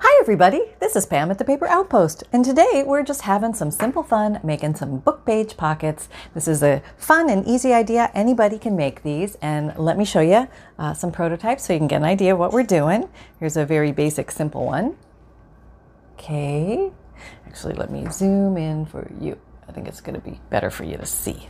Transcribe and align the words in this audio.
Hi, 0.00 0.16
everybody. 0.20 0.62
This 0.78 0.94
is 0.94 1.06
Pam 1.06 1.28
at 1.32 1.38
the 1.38 1.44
Paper 1.44 1.66
Outpost, 1.66 2.22
and 2.32 2.44
today 2.44 2.84
we're 2.86 3.02
just 3.02 3.22
having 3.22 3.52
some 3.52 3.72
simple 3.72 4.04
fun 4.04 4.38
making 4.44 4.76
some 4.76 4.98
book 4.98 5.26
page 5.26 5.56
pockets. 5.56 6.08
This 6.34 6.46
is 6.46 6.62
a 6.62 6.82
fun 6.96 7.28
and 7.28 7.44
easy 7.44 7.72
idea. 7.72 8.12
Anybody 8.14 8.60
can 8.60 8.76
make 8.76 9.02
these, 9.02 9.36
and 9.42 9.76
let 9.76 9.98
me 9.98 10.04
show 10.04 10.20
you 10.20 10.46
uh, 10.78 10.94
some 10.94 11.10
prototypes 11.10 11.64
so 11.64 11.72
you 11.72 11.80
can 11.80 11.88
get 11.88 11.96
an 11.96 12.04
idea 12.04 12.32
of 12.32 12.38
what 12.38 12.52
we're 12.52 12.62
doing. 12.62 13.08
Here's 13.40 13.56
a 13.56 13.66
very 13.66 13.90
basic, 13.90 14.30
simple 14.30 14.64
one. 14.64 14.96
Okay, 16.14 16.92
actually, 17.48 17.74
let 17.74 17.90
me 17.90 18.06
zoom 18.12 18.56
in 18.56 18.86
for 18.86 19.10
you. 19.20 19.36
I 19.68 19.72
think 19.72 19.88
it's 19.88 20.00
going 20.00 20.14
to 20.14 20.24
be 20.24 20.38
better 20.48 20.70
for 20.70 20.84
you 20.84 20.96
to 20.96 21.06
see. 21.06 21.48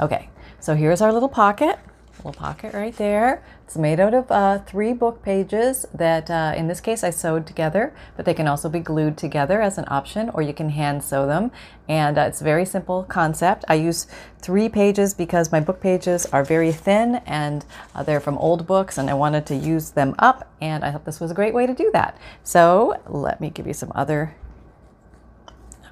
Okay, 0.00 0.30
so 0.58 0.74
here's 0.74 1.02
our 1.02 1.12
little 1.12 1.28
pocket 1.28 1.78
little 2.24 2.38
pocket 2.38 2.74
right 2.74 2.94
there. 2.96 3.42
It's 3.64 3.76
made 3.76 4.00
out 4.00 4.14
of 4.14 4.30
uh, 4.30 4.58
three 4.60 4.92
book 4.92 5.22
pages 5.22 5.86
that, 5.94 6.30
uh, 6.30 6.52
in 6.56 6.68
this 6.68 6.80
case, 6.80 7.02
I 7.02 7.10
sewed 7.10 7.46
together, 7.46 7.94
but 8.16 8.24
they 8.24 8.34
can 8.34 8.46
also 8.46 8.68
be 8.68 8.80
glued 8.80 9.16
together 9.16 9.62
as 9.62 9.78
an 9.78 9.84
option, 9.88 10.28
or 10.30 10.42
you 10.42 10.52
can 10.52 10.70
hand 10.70 11.02
sew 11.02 11.26
them. 11.26 11.50
And 11.88 12.18
uh, 12.18 12.22
it's 12.22 12.40
a 12.40 12.44
very 12.44 12.64
simple 12.64 13.04
concept. 13.04 13.64
I 13.68 13.74
use 13.74 14.06
three 14.40 14.68
pages 14.68 15.14
because 15.14 15.50
my 15.50 15.60
book 15.60 15.80
pages 15.80 16.26
are 16.26 16.44
very 16.44 16.72
thin 16.72 17.16
and 17.26 17.64
uh, 17.94 18.02
they're 18.02 18.20
from 18.20 18.38
old 18.38 18.66
books, 18.66 18.98
and 18.98 19.08
I 19.08 19.14
wanted 19.14 19.46
to 19.46 19.56
use 19.56 19.90
them 19.90 20.14
up, 20.18 20.52
and 20.60 20.84
I 20.84 20.92
thought 20.92 21.04
this 21.04 21.20
was 21.20 21.30
a 21.30 21.34
great 21.34 21.54
way 21.54 21.66
to 21.66 21.74
do 21.74 21.90
that. 21.92 22.18
So 22.44 23.00
let 23.06 23.40
me 23.40 23.50
give 23.50 23.66
you 23.66 23.74
some 23.74 23.92
other 23.94 24.34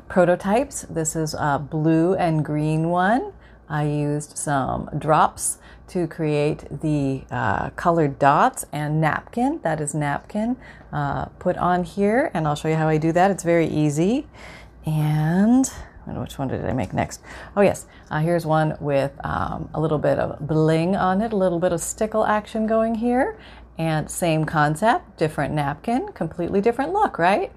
prototypes. 0.09 0.83
This 0.83 1.15
is 1.15 1.35
a 1.35 1.59
blue 1.59 2.15
and 2.15 2.45
green 2.45 2.89
one. 2.91 3.33
I 3.69 3.85
used 3.85 4.39
some 4.39 4.89
drops 4.97 5.59
to 5.89 6.07
create 6.07 6.65
the 6.81 7.23
uh, 7.31 7.71
colored 7.71 8.19
dots 8.19 8.67
and 8.73 9.01
napkin. 9.01 9.61
That 9.63 9.81
is 9.81 9.95
napkin 9.95 10.57
uh, 10.93 11.27
put 11.39 11.57
on 11.57 11.85
here, 11.85 12.31
and 12.35 12.47
I'll 12.47 12.55
show 12.55 12.69
you 12.69 12.77
how 12.77 12.89
I 12.89 12.99
do 12.99 13.13
that. 13.13 13.31
It's 13.31 13.45
very 13.45 13.67
easy. 13.67 14.27
And 14.87 15.71
which 16.07 16.39
one 16.39 16.49
did 16.49 16.65
I 16.65 16.73
make 16.73 16.93
next? 16.93 17.21
Oh, 17.57 17.61
yes. 17.61 17.87
Uh, 18.11 18.21
here's 18.21 18.47
one 18.47 18.77
with 18.81 19.13
um, 19.25 19.69
a 19.75 19.81
little 19.81 19.99
bit 19.99 20.19
of 20.19 20.47
bling 20.47 20.97
on 20.97 21.21
it, 21.21 21.33
a 21.33 21.37
little 21.37 21.59
bit 21.59 21.73
of 21.73 21.81
stickle 21.81 22.25
action 22.25 22.67
going 22.67 22.95
here. 22.95 23.39
And 23.77 24.11
same 24.11 24.45
concept, 24.45 25.19
different 25.19 25.55
napkin, 25.55 26.09
completely 26.13 26.61
different 26.61 26.93
look, 26.93 27.19
right? 27.19 27.53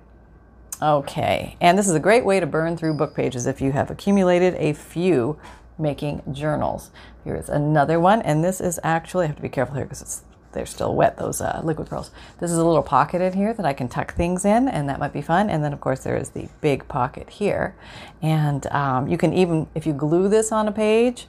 Okay, 0.82 1.58
and 1.62 1.78
this 1.78 1.88
is 1.88 1.94
a 1.94 2.00
great 2.00 2.26
way 2.26 2.40
to 2.40 2.46
burn 2.46 2.76
through 2.76 2.96
book 2.96 3.16
pages 3.16 3.46
if 3.46 3.62
you 3.62 3.72
have 3.72 3.90
accumulated 3.92 4.56
a 4.56 4.74
few 4.74 5.40
making 5.78 6.22
journals. 6.32 6.92
Here's 7.24 7.50
another 7.50 8.00
one, 8.00 8.22
and 8.22 8.44
this 8.44 8.60
is 8.60 8.80
actually, 8.84 9.26
I 9.26 9.28
have 9.28 9.36
to 9.36 9.42
be 9.42 9.50
careful 9.50 9.76
here 9.76 9.86
because 9.86 10.02
it's 10.02 10.24
they're 10.54 10.66
still 10.66 10.96
wet, 10.96 11.18
those 11.18 11.40
uh, 11.40 11.62
liquid 11.64 11.88
pearls. 11.88 12.12
This 12.40 12.52
is 12.52 12.58
a 12.58 12.66
little 12.66 12.84
pocket 12.84 13.22
in 13.22 13.34
here 13.34 13.54
that 13.54 13.66
I 13.66 13.74
can 13.74 13.88
tuck 13.88 14.14
things 14.14 14.44
in, 14.44 14.68
and 14.68 14.90
that 14.90 15.00
might 15.00 15.14
be 15.14 15.22
fun. 15.22 15.50
And 15.50 15.64
then, 15.64 15.72
of 15.72 15.80
course, 15.80 16.04
there 16.04 16.18
is 16.18 16.32
the 16.32 16.50
big 16.60 16.88
pocket 16.88 17.30
here. 17.30 17.76
And 18.22 18.68
um, 18.68 19.08
you 19.08 19.18
can 19.18 19.34
even, 19.34 19.68
if 19.76 19.86
you 19.86 19.94
glue 19.94 20.28
this 20.28 20.52
on 20.52 20.68
a 20.68 20.72
page, 20.72 21.28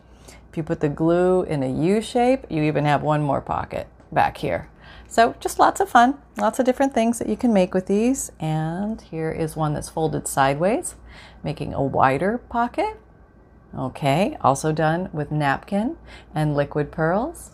if 0.51 0.57
you 0.57 0.63
put 0.63 0.81
the 0.81 0.89
glue 0.89 1.45
in 1.45 1.63
a 1.63 1.71
U 1.71 2.01
shape, 2.01 2.47
you 2.51 2.63
even 2.63 2.85
have 2.85 3.03
one 3.03 3.23
more 3.23 3.41
pocket 3.41 3.87
back 4.11 4.39
here. 4.39 4.69
So 5.09 5.35
just 5.41 5.59
lots 5.59 5.81
of 5.81 5.89
fun, 5.89 6.19
lots 6.37 6.59
of 6.59 6.67
different 6.67 6.95
things 6.95 7.19
that 7.19 7.29
you 7.29 7.37
can 7.37 7.53
make 7.53 7.75
with 7.75 7.87
these. 7.87 8.33
And 8.41 9.01
here 9.01 9.31
is 9.31 9.57
one 9.57 9.75
that's 9.75 9.89
folded 9.89 10.27
sideways, 10.27 10.97
making 11.45 11.75
a 11.75 11.83
wider 11.83 12.39
pocket. 12.39 12.99
Okay, 13.77 14.37
also 14.41 14.73
done 14.73 15.09
with 15.13 15.31
napkin 15.31 15.97
and 16.35 16.55
liquid 16.55 16.93
pearls. 16.93 17.51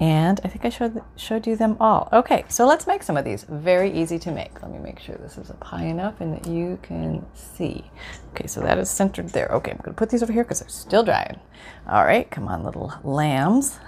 And 0.00 0.40
I 0.42 0.48
think 0.48 0.64
I 0.64 0.70
showed, 0.70 1.02
showed 1.16 1.46
you 1.46 1.56
them 1.56 1.76
all. 1.78 2.08
Okay, 2.10 2.46
so 2.48 2.66
let's 2.66 2.86
make 2.86 3.02
some 3.02 3.18
of 3.18 3.24
these. 3.26 3.44
Very 3.44 3.92
easy 3.92 4.18
to 4.20 4.30
make. 4.30 4.62
Let 4.62 4.72
me 4.72 4.78
make 4.78 4.98
sure 4.98 5.14
this 5.16 5.36
is 5.36 5.50
up 5.50 5.62
high 5.62 5.84
enough 5.84 6.22
and 6.22 6.32
that 6.32 6.50
you 6.50 6.78
can 6.82 7.26
see. 7.34 7.84
Okay, 8.30 8.46
so 8.46 8.62
that 8.62 8.78
is 8.78 8.88
centered 8.88 9.28
there. 9.28 9.48
Okay, 9.48 9.72
I'm 9.72 9.78
to 9.84 9.92
put 9.92 10.08
these 10.08 10.22
over 10.22 10.32
here 10.32 10.42
because 10.42 10.60
they're 10.60 10.70
still 10.70 11.02
drying. 11.02 11.38
All 11.86 12.04
right, 12.04 12.30
come 12.30 12.48
on, 12.48 12.64
little 12.64 12.94
lambs. 13.04 13.78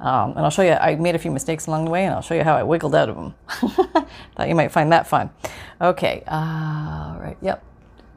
Um, 0.00 0.32
and 0.32 0.40
I'll 0.40 0.50
show 0.50 0.62
you, 0.62 0.72
I 0.72 0.96
made 0.96 1.14
a 1.14 1.18
few 1.18 1.30
mistakes 1.30 1.68
along 1.68 1.84
the 1.84 1.90
way 1.92 2.04
and 2.04 2.12
I'll 2.12 2.22
show 2.22 2.34
you 2.34 2.42
how 2.42 2.56
I 2.56 2.64
wiggled 2.64 2.96
out 2.96 3.08
of 3.08 3.14
them. 3.14 3.34
Thought 3.48 4.48
you 4.48 4.56
might 4.56 4.72
find 4.72 4.90
that 4.90 5.06
fun. 5.06 5.30
Okay, 5.80 6.24
uh, 6.26 7.12
all 7.14 7.20
right, 7.20 7.36
yep, 7.40 7.64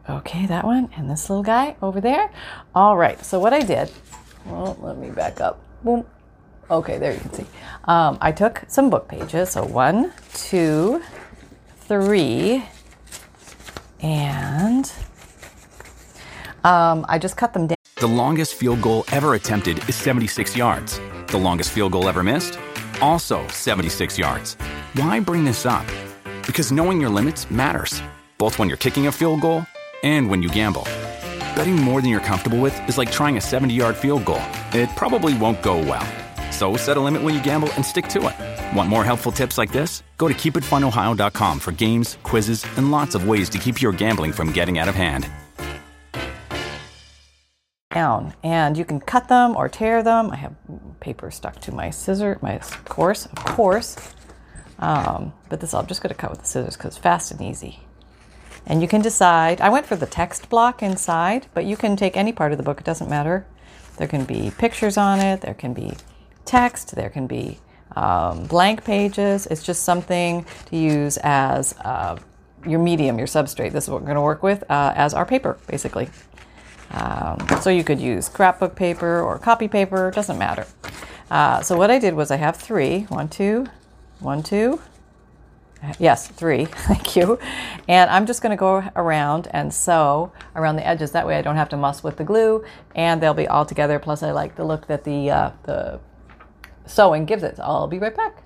Okay, 0.09 0.47
that 0.47 0.65
one 0.65 0.89
and 0.97 1.07
this 1.07 1.29
little 1.29 1.43
guy 1.43 1.75
over 1.83 2.01
there. 2.01 2.31
All 2.73 2.97
right, 2.97 3.23
so 3.23 3.39
what 3.39 3.53
I 3.53 3.61
did, 3.61 3.91
well, 4.47 4.75
let 4.81 4.97
me 4.97 5.11
back 5.11 5.39
up. 5.39 5.61
Boom. 5.83 6.03
Okay, 6.71 6.97
there 6.97 7.13
you 7.13 7.19
can 7.19 7.33
see. 7.33 7.45
Um, 7.83 8.17
I 8.19 8.31
took 8.31 8.63
some 8.67 8.89
book 8.89 9.07
pages. 9.07 9.51
So 9.51 9.63
one, 9.63 10.11
two, 10.33 11.03
three, 11.81 12.65
and 14.01 14.91
um, 16.63 17.05
I 17.07 17.19
just 17.19 17.37
cut 17.37 17.53
them 17.53 17.67
down. 17.67 17.75
The 17.97 18.07
longest 18.07 18.55
field 18.55 18.81
goal 18.81 19.05
ever 19.11 19.35
attempted 19.35 19.87
is 19.87 19.95
76 19.95 20.57
yards. 20.57 20.99
The 21.27 21.37
longest 21.37 21.71
field 21.71 21.91
goal 21.91 22.09
ever 22.09 22.23
missed? 22.23 22.57
Also 22.99 23.47
76 23.49 24.17
yards. 24.17 24.55
Why 24.95 25.19
bring 25.19 25.43
this 25.43 25.67
up? 25.67 25.85
Because 26.47 26.71
knowing 26.71 26.99
your 26.99 27.11
limits 27.11 27.51
matters, 27.51 28.01
both 28.39 28.57
when 28.57 28.67
you're 28.69 28.77
kicking 28.77 29.05
a 29.05 29.11
field 29.11 29.41
goal 29.41 29.65
and 30.03 30.29
when 30.29 30.41
you 30.43 30.49
gamble. 30.49 30.83
Betting 31.55 31.75
more 31.75 32.01
than 32.01 32.09
you're 32.09 32.19
comfortable 32.19 32.59
with 32.59 32.77
is 32.87 32.97
like 32.97 33.11
trying 33.11 33.37
a 33.37 33.41
70 33.41 33.73
yard 33.73 33.95
field 33.95 34.25
goal. 34.25 34.41
It 34.73 34.89
probably 34.95 35.37
won't 35.37 35.61
go 35.61 35.77
well. 35.77 36.07
So 36.51 36.75
set 36.75 36.97
a 36.97 36.99
limit 36.99 37.21
when 37.21 37.33
you 37.33 37.43
gamble 37.43 37.71
and 37.73 37.85
stick 37.85 38.07
to 38.09 38.27
it. 38.27 38.75
Want 38.75 38.89
more 38.89 39.03
helpful 39.03 39.31
tips 39.31 39.57
like 39.57 39.71
this? 39.71 40.03
Go 40.17 40.27
to 40.27 40.33
keepitfunohio.com 40.33 41.59
for 41.59 41.71
games, 41.71 42.17
quizzes, 42.23 42.65
and 42.77 42.91
lots 42.91 43.15
of 43.15 43.27
ways 43.27 43.49
to 43.49 43.57
keep 43.57 43.81
your 43.81 43.91
gambling 43.91 44.31
from 44.33 44.51
getting 44.51 44.77
out 44.77 44.89
of 44.89 44.95
hand. 44.95 45.29
Down, 47.91 48.33
and 48.43 48.77
you 48.77 48.85
can 48.85 48.99
cut 48.99 49.29
them 49.29 49.55
or 49.55 49.67
tear 49.67 50.03
them. 50.03 50.29
I 50.31 50.35
have 50.35 50.55
paper 50.99 51.31
stuck 51.31 51.59
to 51.61 51.71
my 51.71 51.89
scissor, 51.89 52.37
my 52.41 52.59
course, 52.85 53.25
of 53.25 53.43
course. 53.45 54.13
Um, 54.77 55.33
but 55.49 55.59
this 55.59 55.73
I'm 55.73 55.87
just 55.87 56.01
going 56.01 56.13
to 56.13 56.19
cut 56.19 56.29
with 56.29 56.41
the 56.41 56.45
scissors 56.45 56.77
because 56.77 56.97
fast 56.97 57.31
and 57.31 57.41
easy. 57.41 57.79
And 58.69 58.83
you 58.83 58.87
can 58.87 59.01
decide, 59.01 59.59
I 59.59 59.69
went 59.69 59.87
for 59.87 59.95
the 59.95 60.05
text 60.05 60.47
block 60.47 60.83
inside, 60.83 61.47
but 61.55 61.65
you 61.65 61.75
can 61.75 61.97
take 61.97 62.15
any 62.15 62.31
part 62.31 62.51
of 62.51 62.59
the 62.59 62.63
book, 62.63 62.79
it 62.79 62.85
doesn't 62.85 63.09
matter. 63.09 63.45
There 63.97 64.07
can 64.07 64.25
be 64.25 64.51
pictures 64.57 64.95
on 64.95 65.19
it, 65.19 65.41
there 65.41 65.55
can 65.55 65.73
be 65.73 65.93
text, 66.45 66.95
there 66.95 67.09
can 67.09 67.25
be 67.25 67.57
um, 67.95 68.45
blank 68.45 68.85
pages. 68.85 69.47
It's 69.47 69.63
just 69.63 69.83
something 69.83 70.45
to 70.67 70.77
use 70.77 71.17
as 71.23 71.73
uh, 71.79 72.17
your 72.65 72.79
medium, 72.79 73.17
your 73.17 73.27
substrate. 73.27 73.71
This 73.71 73.85
is 73.85 73.89
what 73.89 74.01
we're 74.01 74.07
going 74.07 74.15
to 74.15 74.21
work 74.21 74.43
with 74.43 74.63
uh, 74.69 74.93
as 74.95 75.15
our 75.15 75.25
paper, 75.25 75.57
basically. 75.67 76.07
Um, 76.91 77.45
so 77.61 77.69
you 77.69 77.83
could 77.83 77.99
use 77.99 78.27
scrapbook 78.27 78.75
paper 78.75 79.21
or 79.21 79.37
copy 79.39 79.67
paper, 79.67 80.11
doesn't 80.11 80.37
matter. 80.37 80.67
Uh, 81.29 81.61
so 81.61 81.75
what 81.75 81.91
I 81.91 81.99
did 81.99 82.13
was 82.13 82.31
I 82.31 82.37
have 82.37 82.55
three, 82.55 83.01
one, 83.09 83.29
two, 83.29 83.67
one, 84.19 84.43
two, 84.43 84.81
Yes, 85.97 86.27
three. 86.27 86.65
Thank 86.87 87.15
you. 87.15 87.39
And 87.87 88.09
I'm 88.09 88.25
just 88.25 88.41
going 88.41 88.51
to 88.51 88.57
go 88.57 88.83
around 88.95 89.47
and 89.51 89.73
sew 89.73 90.31
around 90.55 90.75
the 90.75 90.85
edges. 90.85 91.11
That 91.11 91.25
way 91.25 91.37
I 91.37 91.41
don't 91.41 91.55
have 91.55 91.69
to 91.69 91.77
muss 91.77 92.03
with 92.03 92.17
the 92.17 92.23
glue 92.23 92.63
and 92.95 93.21
they'll 93.21 93.33
be 93.33 93.47
all 93.47 93.65
together. 93.65 93.99
Plus 93.99 94.23
I 94.23 94.31
like 94.31 94.55
the 94.55 94.65
look 94.65 94.87
that 94.87 95.03
the, 95.03 95.29
uh, 95.29 95.51
the 95.63 95.99
sewing 96.85 97.25
gives 97.25 97.43
it. 97.43 97.59
I'll 97.59 97.87
be 97.87 97.99
right 97.99 98.15
back. 98.15 98.43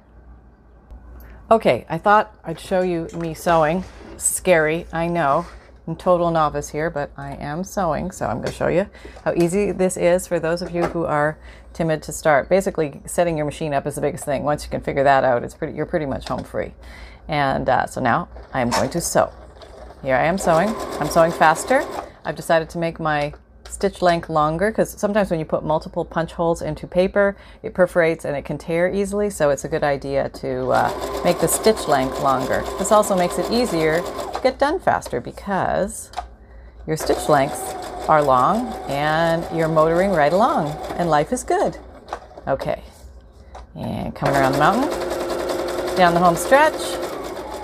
Okay, 1.52 1.86
I 1.90 1.98
thought 1.98 2.36
I'd 2.44 2.60
show 2.60 2.82
you 2.82 3.08
me 3.16 3.34
sewing. 3.34 3.84
Scary, 4.18 4.88
I 4.94 5.08
know. 5.08 5.46
I'm 5.86 5.98
total 5.98 6.32
novice 6.32 6.70
here, 6.70 6.90
but 6.90 7.12
I 7.18 7.36
am 7.36 7.66
sewing, 7.66 8.12
so 8.12 8.26
I'm 8.26 8.38
going 8.38 8.48
to 8.48 8.54
show 8.54 8.70
you 8.70 8.90
how 9.26 9.34
easy 9.34 9.74
this 9.74 9.98
is 9.98 10.26
for 10.26 10.40
those 10.40 10.62
of 10.62 10.72
you 10.72 10.86
who 10.86 11.04
are 11.04 11.38
timid 11.74 12.02
to 12.04 12.14
start. 12.14 12.48
Basically, 12.48 13.02
setting 13.06 13.36
your 13.36 13.46
machine 13.46 13.74
up 13.74 13.86
is 13.86 13.96
the 13.96 14.02
biggest 14.02 14.24
thing. 14.24 14.44
Once 14.44 14.64
you 14.64 14.70
can 14.70 14.80
figure 14.80 15.04
that 15.04 15.26
out, 15.26 15.44
it's 15.44 15.54
pretty. 15.54 15.74
You're 15.74 15.86
pretty 15.86 16.06
much 16.06 16.30
home 16.30 16.46
free. 16.46 16.74
And 17.28 17.70
uh, 17.70 17.86
so 17.86 18.02
now 18.02 18.30
I 18.54 18.62
am 18.62 18.70
going 18.70 18.90
to 18.92 19.02
sew. 19.02 19.32
Here 20.02 20.16
I 20.16 20.26
am 20.26 20.38
sewing. 20.38 20.70
I'm 21.00 21.08
sewing 21.08 21.32
faster. 21.32 21.86
I've 22.26 22.36
decided 22.36 22.70
to 22.72 22.78
make 22.78 23.00
my 23.00 23.34
stitch 23.70 24.02
length 24.02 24.30
longer 24.30 24.70
because 24.70 24.92
sometimes 24.92 25.32
when 25.32 25.40
you 25.40 25.46
put 25.46 25.64
multiple 25.64 26.06
punch 26.06 26.34
holes 26.34 26.62
into 26.62 26.88
paper, 26.88 27.36
it 27.64 27.74
perforates 27.74 28.26
and 28.26 28.36
it 28.36 28.46
can 28.46 28.58
tear 28.58 28.94
easily. 28.94 29.30
So 29.30 29.50
it's 29.50 29.66
a 29.66 29.70
good 29.70 29.84
idea 29.84 30.30
to 30.30 30.70
uh, 30.70 31.22
make 31.24 31.40
the 31.40 31.48
stitch 31.48 31.88
length 31.88 32.22
longer. 32.22 32.64
This 32.78 32.92
also 32.92 33.16
makes 33.16 33.40
it 33.40 33.52
easier 33.52 34.02
to 34.02 34.40
get 34.44 34.60
done 34.60 34.80
faster 34.80 35.20
because 35.20 36.12
your 36.86 36.98
stitch 36.98 37.30
lengths 37.30 37.74
are 38.08 38.22
long 38.22 38.68
and 38.90 39.46
you're 39.58 39.70
motoring 39.70 40.12
right 40.12 40.34
along 40.34 40.68
and 40.98 41.10
life 41.10 41.32
is 41.32 41.44
good. 41.44 41.78
Okay, 42.48 42.84
and 43.76 44.14
coming 44.14 44.36
around 44.36 44.52
the 44.52 44.60
mountain, 44.60 44.90
down 45.96 46.14
the 46.14 46.20
home 46.20 46.36
stretch, 46.36 46.74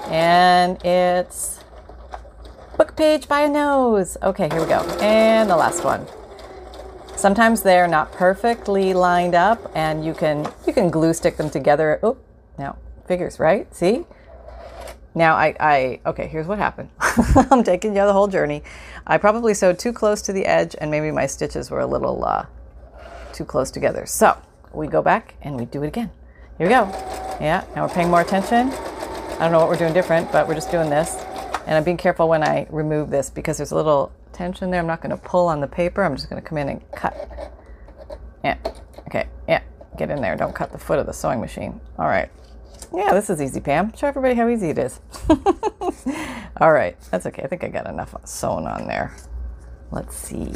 and 0.10 0.84
it's 0.84 1.64
book 2.78 2.96
page 2.96 3.28
by 3.28 3.42
a 3.42 3.50
nose. 3.50 4.18
Okay, 4.24 4.50
here 4.50 4.62
we 4.62 4.68
go. 4.68 4.82
And 5.02 5.50
the 5.50 5.56
last 5.56 5.84
one. 5.84 6.08
Sometimes 7.16 7.62
they're 7.62 7.88
not 7.88 8.12
perfectly 8.14 8.94
lined 8.94 9.36
up 9.36 9.72
and 9.76 10.06
you 10.06 10.14
can 10.14 10.50
you 10.66 10.74
can 10.74 10.90
glue 10.90 11.14
stick 11.14 11.38
them 11.38 11.50
together. 11.50 12.00
Oh, 12.02 12.18
now 12.58 12.78
figures, 13.08 13.40
right? 13.40 13.74
See? 13.76 14.06
Now 15.14 15.36
I, 15.36 15.56
I 15.60 16.00
okay, 16.06 16.28
here's 16.28 16.48
what 16.48 16.58
happened. 16.58 16.90
I'm 17.52 17.64
taking 17.64 17.96
you 17.96 18.06
the 18.06 18.14
whole 18.14 18.28
journey. 18.28 18.64
I 19.06 19.18
probably 19.18 19.54
sewed 19.54 19.78
too 19.78 19.92
close 19.92 20.22
to 20.24 20.34
the 20.34 20.46
edge 20.46 20.76
and 20.80 20.90
maybe 20.90 21.12
my 21.12 21.26
stitches 21.26 21.70
were 21.70 21.82
a 21.82 21.88
little 21.88 22.24
uh, 22.24 22.46
too 23.34 23.46
close 23.46 23.70
together. 23.70 24.06
So 24.06 24.38
we 24.74 24.88
go 24.88 25.02
back 25.02 25.36
and 25.42 25.58
we 25.58 25.66
do 25.66 25.84
it 25.84 25.88
again. 25.88 26.12
Here 26.58 26.68
we 26.68 26.74
go. 26.74 26.88
Yeah, 27.42 27.66
now 27.76 27.86
we're 27.86 27.94
paying 27.94 28.10
more 28.10 28.22
attention. 28.22 28.72
I 29.40 29.44
don't 29.44 29.54
know 29.54 29.60
what 29.60 29.70
we're 29.70 29.78
doing 29.78 29.94
different, 29.94 30.30
but 30.34 30.50
we're 30.50 30.54
just 30.54 30.70
doing 30.70 30.90
this. 30.90 31.16
And 31.66 31.78
I'm 31.78 31.86
being 31.86 31.96
careful 31.96 32.28
when 32.28 32.44
I 32.44 32.68
remove 32.70 33.10
this 33.10 33.30
because 33.30 33.56
there's 33.56 33.72
a 33.72 33.76
little 33.76 34.12
tension 34.34 34.70
there. 34.70 34.82
I'm 34.82 34.88
not 34.88 35.02
going 35.02 35.12
to 35.16 35.18
pull 35.18 35.48
on 35.48 35.62
the 35.62 35.68
paper. 35.68 36.04
I'm 36.04 36.18
just 36.18 36.30
going 36.30 36.42
to 36.42 36.46
come 36.46 36.58
in 36.58 36.68
and 36.68 36.92
cut. 36.92 37.16
Yeah. 38.44 38.58
Okay. 39.08 39.30
Yeah. 39.48 39.62
Get 39.98 40.10
in 40.10 40.22
there. 40.22 40.36
Don't 40.36 40.54
cut 40.54 40.74
the 40.74 40.78
foot 40.78 41.00
of 41.00 41.06
the 41.06 41.14
sewing 41.14 41.40
machine. 41.40 41.80
All 41.98 42.08
right. 42.08 42.30
Yeah, 42.94 43.14
this 43.14 43.30
is 43.30 43.42
easy, 43.42 43.62
Pam. 43.62 43.96
Show 43.96 44.08
everybody 44.08 44.36
how 44.36 44.50
easy 44.50 44.72
it 44.72 44.78
is. 44.78 45.00
All 46.58 46.74
right. 46.74 47.00
That's 47.10 47.26
okay. 47.28 47.44
I 47.44 47.48
think 47.48 47.64
I 47.64 47.70
got 47.70 47.88
enough 47.88 48.14
sewn 48.26 48.68
on 48.68 48.88
there. 48.88 49.16
Let's 49.90 50.18
see. 50.18 50.54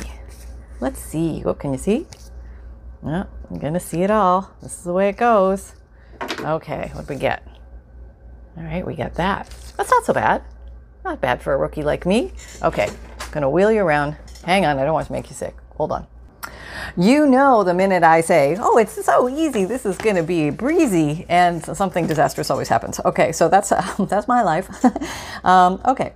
Let's 0.82 1.00
see. 1.00 1.40
What 1.40 1.58
can 1.58 1.72
you 1.72 1.78
see? 1.78 2.06
No, 3.02 3.28
I'm 3.50 3.60
going 3.60 3.76
to 3.76 3.80
see 3.80 4.02
it 4.02 4.12
all. 4.12 4.54
This 4.62 4.78
is 4.78 4.84
the 4.84 4.94
way 4.94 5.10
it 5.10 5.18
goes. 5.18 5.76
Okay. 6.42 6.90
What 6.94 7.08
we 7.08 7.16
get? 7.16 7.48
All 8.58 8.64
right. 8.64 8.86
We 8.86 8.96
got 8.96 9.16
that. 9.16 9.50
That's 9.78 9.90
not 9.90 10.06
so 10.06 10.14
bad. 10.14 10.44
Not 11.04 11.22
bad 11.22 11.42
for 11.42 11.54
a 11.54 11.58
rookie 11.58 11.84
like 11.84 12.06
me. 12.06 12.32
Okay. 12.62 12.90
I'm 13.20 13.32
Gonna 13.32 13.50
wheel 13.50 13.72
you 13.72 13.82
around. 13.82 14.16
Hang 14.46 14.66
on. 14.66 14.78
I 14.78 14.84
don't 14.84 14.94
want 14.94 15.08
to 15.08 15.14
make 15.14 15.30
you 15.30 15.36
sick. 15.36 15.56
Hold 15.78 15.92
on. 15.92 16.08
You 16.98 17.26
know, 17.26 17.64
the 17.64 17.74
minute 17.74 18.04
I 18.04 18.22
say, 18.22 18.58
oh, 18.60 18.78
it's 18.78 19.04
so 19.04 19.30
easy, 19.30 19.66
this 19.66 19.86
is 19.86 19.98
going 19.98 20.16
to 20.16 20.24
be 20.24 20.50
breezy, 20.50 21.26
and 21.30 21.64
something 21.64 22.08
disastrous 22.08 22.50
always 22.50 22.68
happens. 22.68 23.00
Okay, 23.04 23.32
so 23.32 23.48
that's, 23.48 23.72
uh, 23.72 23.82
that's 24.10 24.28
my 24.28 24.42
life. 24.42 24.70
um, 25.46 25.82
okay. 25.86 26.14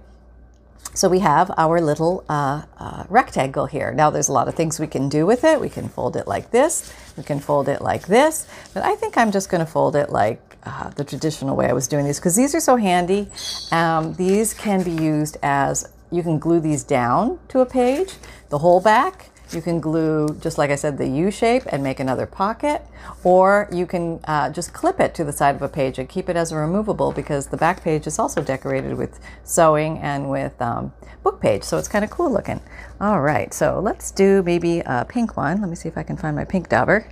So 0.94 1.10
we 1.10 1.20
have 1.20 1.52
our 1.58 1.80
little 1.80 2.26
uh, 2.28 2.64
uh, 2.80 3.04
rectangle 3.08 3.68
here. 3.68 3.94
Now 3.94 4.10
there's 4.10 4.30
a 4.30 4.32
lot 4.32 4.48
of 4.48 4.56
things 4.56 4.80
we 4.80 4.88
can 4.88 5.10
do 5.10 5.28
with 5.28 5.44
it. 5.44 5.62
We 5.62 5.70
can 5.70 5.90
fold 5.90 6.16
it 6.16 6.28
like 6.28 6.50
this. 6.50 6.92
We 7.16 7.24
can 7.24 7.40
fold 7.40 7.70
it 7.70 7.82
like 7.82 8.08
this. 8.08 8.48
But 8.74 8.84
I 8.84 8.96
think 8.96 9.16
I'm 9.16 9.32
just 9.32 9.50
going 9.50 9.64
to 9.64 9.72
fold 9.72 9.96
it 9.96 10.10
like 10.10 10.47
uh, 10.68 10.90
the 10.90 11.04
traditional 11.04 11.56
way 11.56 11.68
I 11.70 11.74
was 11.74 11.88
doing 11.88 12.06
these 12.06 12.20
because 12.20 12.36
these 12.36 12.54
are 12.54 12.60
so 12.60 12.76
handy. 12.76 13.30
Um, 13.72 14.14
these 14.16 14.54
can 14.54 14.84
be 14.84 14.92
used 14.92 15.38
as, 15.42 15.90
you 16.12 16.24
can 16.24 16.40
glue 16.40 16.60
these 16.60 16.84
down 16.84 17.40
to 17.50 17.60
a 17.62 17.66
page, 17.66 18.16
the 18.50 18.60
whole 18.60 18.82
back. 18.82 19.30
You 19.52 19.62
can 19.62 19.80
glue, 19.80 20.38
just 20.42 20.58
like 20.58 20.72
I 20.72 20.76
said, 20.76 20.98
the 20.98 21.08
U 21.08 21.32
shape 21.32 21.64
and 21.68 21.82
make 21.82 22.02
another 22.02 22.26
pocket, 22.26 22.82
or 23.24 23.70
you 23.72 23.86
can 23.86 24.20
uh, 24.26 24.50
just 24.50 24.74
clip 24.74 25.00
it 25.00 25.16
to 25.16 25.24
the 25.24 25.32
side 25.32 25.56
of 25.56 25.62
a 25.62 25.70
page 25.70 26.00
and 26.00 26.10
keep 26.10 26.28
it 26.28 26.36
as 26.36 26.52
a 26.52 26.58
removable 26.58 27.14
because 27.14 27.48
the 27.48 27.56
back 27.56 27.82
page 27.82 28.08
is 28.08 28.20
also 28.20 28.44
decorated 28.44 28.98
with 28.98 29.22
sewing 29.46 30.00
and 30.00 30.30
with 30.30 30.62
um, 30.62 30.92
book 31.24 31.40
page, 31.40 31.64
so 31.64 31.78
it's 31.78 31.88
kind 31.88 32.04
of 32.04 32.12
cool 32.12 32.30
looking. 32.30 32.60
All 33.00 33.22
right, 33.22 33.54
so 33.54 33.80
let's 33.80 34.12
do 34.12 34.44
maybe 34.44 34.82
a 34.82 35.06
pink 35.08 35.38
one. 35.38 35.62
Let 35.62 35.70
me 35.70 35.78
see 35.78 35.88
if 35.88 35.98
I 35.98 36.04
can 36.04 36.18
find 36.18 36.36
my 36.36 36.44
pink 36.44 36.68
dauber. 36.68 37.08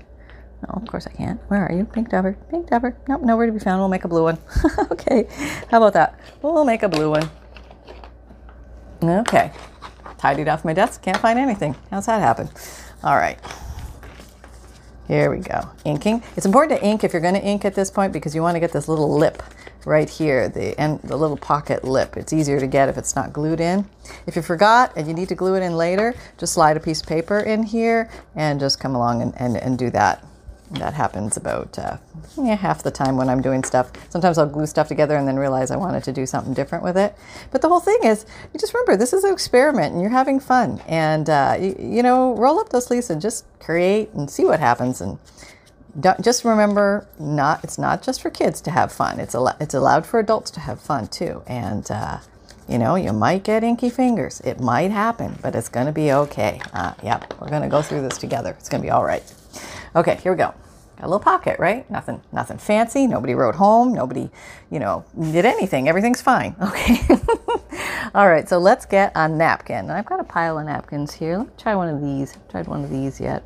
No, 0.67 0.81
of 0.81 0.87
course 0.87 1.07
I 1.07 1.11
can't. 1.11 1.39
Where 1.49 1.65
are 1.67 1.71
you? 1.71 1.85
Pink 1.85 2.09
dauber. 2.09 2.37
Pink 2.49 2.69
dauber. 2.69 2.97
Nope, 3.07 3.21
nowhere 3.21 3.45
to 3.45 3.51
be 3.51 3.59
found. 3.59 3.79
We'll 3.79 3.89
make 3.89 4.03
a 4.03 4.07
blue 4.07 4.23
one. 4.23 4.37
okay, 4.91 5.27
how 5.69 5.77
about 5.77 5.93
that? 5.93 6.19
We'll 6.41 6.65
make 6.65 6.83
a 6.83 6.89
blue 6.89 7.11
one. 7.11 7.29
Okay 9.03 9.51
tidied 10.25 10.47
off 10.47 10.65
my 10.65 10.73
desk, 10.73 11.03
can't 11.03 11.17
find 11.17 11.37
anything. 11.37 11.75
How's 11.91 12.07
that 12.07 12.19
happen? 12.19 12.49
All 13.03 13.15
right. 13.15 13.37
Here 15.07 15.29
we 15.29 15.37
go. 15.37 15.69
Inking. 15.83 16.23
It's 16.35 16.47
important 16.47 16.79
to 16.79 16.83
ink 16.83 17.03
if 17.03 17.13
you're 17.13 17.21
going 17.21 17.35
to 17.35 17.43
ink 17.43 17.63
at 17.63 17.75
this 17.75 17.91
point 17.91 18.11
because 18.11 18.33
you 18.33 18.41
want 18.41 18.55
to 18.55 18.59
get 18.59 18.71
this 18.71 18.87
little 18.87 19.15
lip 19.15 19.43
right 19.85 20.09
here, 20.09 20.49
the 20.49 20.75
end, 20.81 20.99
the 21.03 21.15
little 21.15 21.37
pocket 21.37 21.83
lip. 21.83 22.17
It's 22.17 22.33
easier 22.33 22.59
to 22.59 22.65
get 22.65 22.89
if 22.89 22.97
it's 22.97 23.15
not 23.15 23.33
glued 23.33 23.59
in. 23.59 23.87
If 24.25 24.35
you 24.35 24.41
forgot 24.41 24.93
and 24.95 25.07
you 25.07 25.13
need 25.13 25.29
to 25.29 25.35
glue 25.35 25.53
it 25.53 25.61
in 25.61 25.77
later, 25.77 26.15
just 26.39 26.53
slide 26.53 26.75
a 26.75 26.79
piece 26.79 27.01
of 27.01 27.07
paper 27.07 27.41
in 27.41 27.61
here 27.61 28.09
and 28.35 28.59
just 28.59 28.79
come 28.79 28.95
along 28.95 29.21
and, 29.21 29.31
and, 29.37 29.57
and 29.57 29.77
do 29.77 29.91
that. 29.91 30.25
That 30.75 30.93
happens 30.93 31.37
about 31.37 31.77
uh, 31.79 31.97
yeah, 32.37 32.55
half 32.55 32.83
the 32.83 32.91
time 32.91 33.17
when 33.17 33.29
I'm 33.29 33.41
doing 33.41 33.63
stuff. 33.63 33.91
Sometimes 34.09 34.37
I'll 34.37 34.45
glue 34.45 34.65
stuff 34.65 34.87
together 34.87 35.15
and 35.15 35.27
then 35.27 35.37
realize 35.37 35.71
I 35.71 35.77
wanted 35.77 36.03
to 36.03 36.11
do 36.11 36.25
something 36.25 36.53
different 36.53 36.83
with 36.83 36.97
it. 36.97 37.15
But 37.51 37.61
the 37.61 37.69
whole 37.69 37.79
thing 37.79 37.99
is, 38.03 38.25
you 38.53 38.59
just 38.59 38.73
remember 38.73 38.97
this 38.97 39.13
is 39.13 39.23
an 39.23 39.33
experiment 39.33 39.93
and 39.93 40.01
you're 40.01 40.11
having 40.11 40.39
fun. 40.39 40.81
And, 40.87 41.29
uh, 41.29 41.57
you, 41.59 41.75
you, 41.79 42.03
know, 42.03 42.35
roll 42.35 42.59
up 42.59 42.69
those 42.69 42.85
sleeves 42.85 43.09
and 43.09 43.21
just 43.21 43.45
create 43.59 44.11
and 44.13 44.29
see 44.29 44.45
what 44.45 44.59
happens. 44.59 45.01
And 45.01 45.17
just 46.21 46.43
remember, 46.43 47.07
not 47.17 47.63
it's 47.63 47.77
not 47.77 48.03
just 48.03 48.21
for 48.21 48.29
kids 48.29 48.59
to 48.61 48.71
have 48.71 48.91
fun. 48.91 49.19
It's, 49.19 49.35
al- 49.35 49.55
it's 49.59 49.73
allowed 49.73 50.05
for 50.05 50.19
adults 50.19 50.51
to 50.51 50.59
have 50.59 50.81
fun 50.81 51.07
too. 51.07 51.43
And, 51.47 51.89
uh, 51.89 52.19
you 52.67 52.77
know, 52.79 52.95
you 52.95 53.13
might 53.13 53.43
get 53.43 53.63
inky 53.63 53.89
fingers. 53.89 54.41
It 54.41 54.59
might 54.59 54.91
happen, 54.91 55.37
but 55.41 55.55
it's 55.55 55.69
going 55.69 55.85
to 55.85 55.91
be 55.91 56.11
okay. 56.11 56.59
Uh, 56.73 56.93
yep, 57.03 57.33
we're 57.39 57.49
going 57.49 57.61
to 57.61 57.69
go 57.69 57.81
through 57.81 58.01
this 58.01 58.17
together. 58.17 58.55
It's 58.59 58.69
going 58.69 58.81
to 58.81 58.85
be 58.85 58.91
all 58.91 59.05
right. 59.05 59.23
Okay, 59.95 60.15
here 60.15 60.31
we 60.33 60.37
go. 60.37 60.53
A 60.99 61.03
little 61.03 61.19
pocket, 61.19 61.59
right? 61.59 61.89
Nothing, 61.91 62.21
nothing 62.31 62.57
fancy. 62.57 63.05
Nobody 63.05 63.35
wrote 63.35 63.55
home. 63.55 63.93
Nobody, 63.93 64.29
you 64.71 64.79
know, 64.79 65.03
did 65.19 65.45
anything. 65.45 65.89
Everything's 65.89 66.21
fine. 66.21 66.55
Okay. 66.65 66.99
All 68.13 68.29
right. 68.29 68.47
So 68.47 68.59
let's 68.59 68.85
get 68.85 69.11
a 69.15 69.27
napkin. 69.27 69.89
I've 69.89 70.05
got 70.05 70.19
a 70.19 70.23
pile 70.23 70.57
of 70.57 70.65
napkins 70.65 71.13
here. 71.13 71.37
Let 71.37 71.47
me 71.47 71.53
try 71.57 71.75
one 71.75 71.89
of 71.89 72.01
these. 72.01 72.33
I've 72.33 72.47
tried 72.47 72.67
one 72.67 72.83
of 72.83 72.89
these 72.89 73.19
yet. 73.19 73.43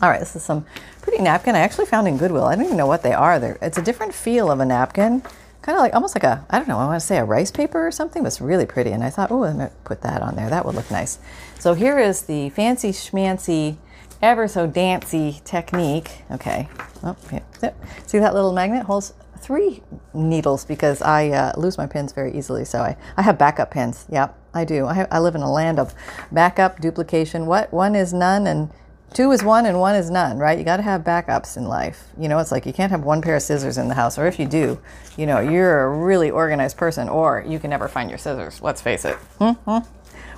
All 0.00 0.08
right. 0.08 0.20
This 0.20 0.36
is 0.36 0.44
some 0.44 0.64
pretty 1.02 1.22
napkin 1.22 1.56
I 1.56 1.60
actually 1.60 1.86
found 1.86 2.06
in 2.06 2.16
Goodwill. 2.16 2.44
I 2.44 2.54
don't 2.54 2.64
even 2.64 2.76
know 2.76 2.86
what 2.86 3.02
they 3.02 3.12
are. 3.12 3.40
They're, 3.40 3.58
it's 3.60 3.78
a 3.78 3.82
different 3.82 4.14
feel 4.14 4.50
of 4.52 4.60
a 4.60 4.64
napkin. 4.64 5.22
Kind 5.62 5.76
of 5.76 5.82
like 5.82 5.94
almost 5.94 6.14
like 6.14 6.24
a 6.24 6.46
I 6.48 6.58
don't 6.58 6.68
know. 6.68 6.78
I 6.78 6.86
want 6.86 7.00
to 7.00 7.06
say 7.06 7.18
a 7.18 7.24
rice 7.24 7.50
paper 7.50 7.84
or 7.84 7.90
something. 7.90 8.22
But 8.22 8.28
it's 8.28 8.40
really 8.40 8.66
pretty. 8.66 8.92
And 8.92 9.02
I 9.02 9.10
thought, 9.10 9.32
oh, 9.32 9.44
I'm 9.44 9.56
gonna 9.56 9.72
put 9.82 10.02
that 10.02 10.22
on 10.22 10.36
there. 10.36 10.48
That 10.48 10.64
would 10.64 10.76
look 10.76 10.90
nice. 10.90 11.18
So 11.58 11.74
here 11.74 11.98
is 11.98 12.22
the 12.22 12.50
fancy 12.50 12.90
schmancy 12.90 13.78
ever 14.24 14.48
so 14.48 14.66
dancy 14.66 15.40
technique. 15.44 16.10
Okay. 16.30 16.68
Oh, 17.02 17.16
yeah. 17.32 17.72
See 18.06 18.18
that 18.18 18.34
little 18.34 18.52
magnet 18.52 18.86
holds 18.86 19.14
three 19.38 19.82
needles 20.14 20.64
because 20.64 21.02
I 21.02 21.28
uh, 21.28 21.52
lose 21.56 21.76
my 21.76 21.86
pins 21.86 22.12
very 22.12 22.34
easily. 22.34 22.64
So 22.64 22.80
I, 22.80 22.96
I 23.16 23.22
have 23.22 23.38
backup 23.38 23.70
pins. 23.70 24.06
Yep, 24.10 24.36
I 24.54 24.64
do. 24.64 24.86
I, 24.86 25.06
I 25.10 25.18
live 25.18 25.34
in 25.34 25.42
a 25.42 25.52
land 25.52 25.78
of 25.78 25.94
backup, 26.32 26.80
duplication. 26.80 27.46
What? 27.46 27.72
One 27.72 27.94
is 27.94 28.12
none 28.14 28.46
and 28.46 28.70
two 29.12 29.30
is 29.30 29.44
one 29.44 29.66
and 29.66 29.78
one 29.78 29.94
is 29.94 30.10
none, 30.10 30.38
right? 30.38 30.58
You 30.58 30.64
got 30.64 30.78
to 30.78 30.82
have 30.82 31.02
backups 31.02 31.56
in 31.56 31.64
life. 31.64 32.08
You 32.18 32.28
know, 32.28 32.38
it's 32.38 32.50
like 32.50 32.66
you 32.66 32.72
can't 32.72 32.90
have 32.90 33.04
one 33.04 33.22
pair 33.22 33.36
of 33.36 33.42
scissors 33.42 33.78
in 33.78 33.88
the 33.88 33.94
house, 33.94 34.18
or 34.18 34.26
if 34.26 34.38
you 34.38 34.46
do, 34.46 34.80
you 35.16 35.26
know, 35.26 35.40
you're 35.40 35.84
a 35.84 35.88
really 35.90 36.30
organized 36.30 36.76
person, 36.76 37.08
or 37.08 37.44
you 37.46 37.58
can 37.58 37.70
never 37.70 37.86
find 37.86 38.10
your 38.10 38.18
scissors. 38.18 38.60
Let's 38.60 38.80
face 38.80 39.04
it. 39.04 39.16
Mm-hmm. 39.38 39.88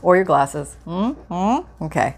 Or 0.03 0.17
your 0.17 0.25
glasses. 0.25 0.77
Mm-hmm. 0.87 1.85
Okay. 1.85 2.17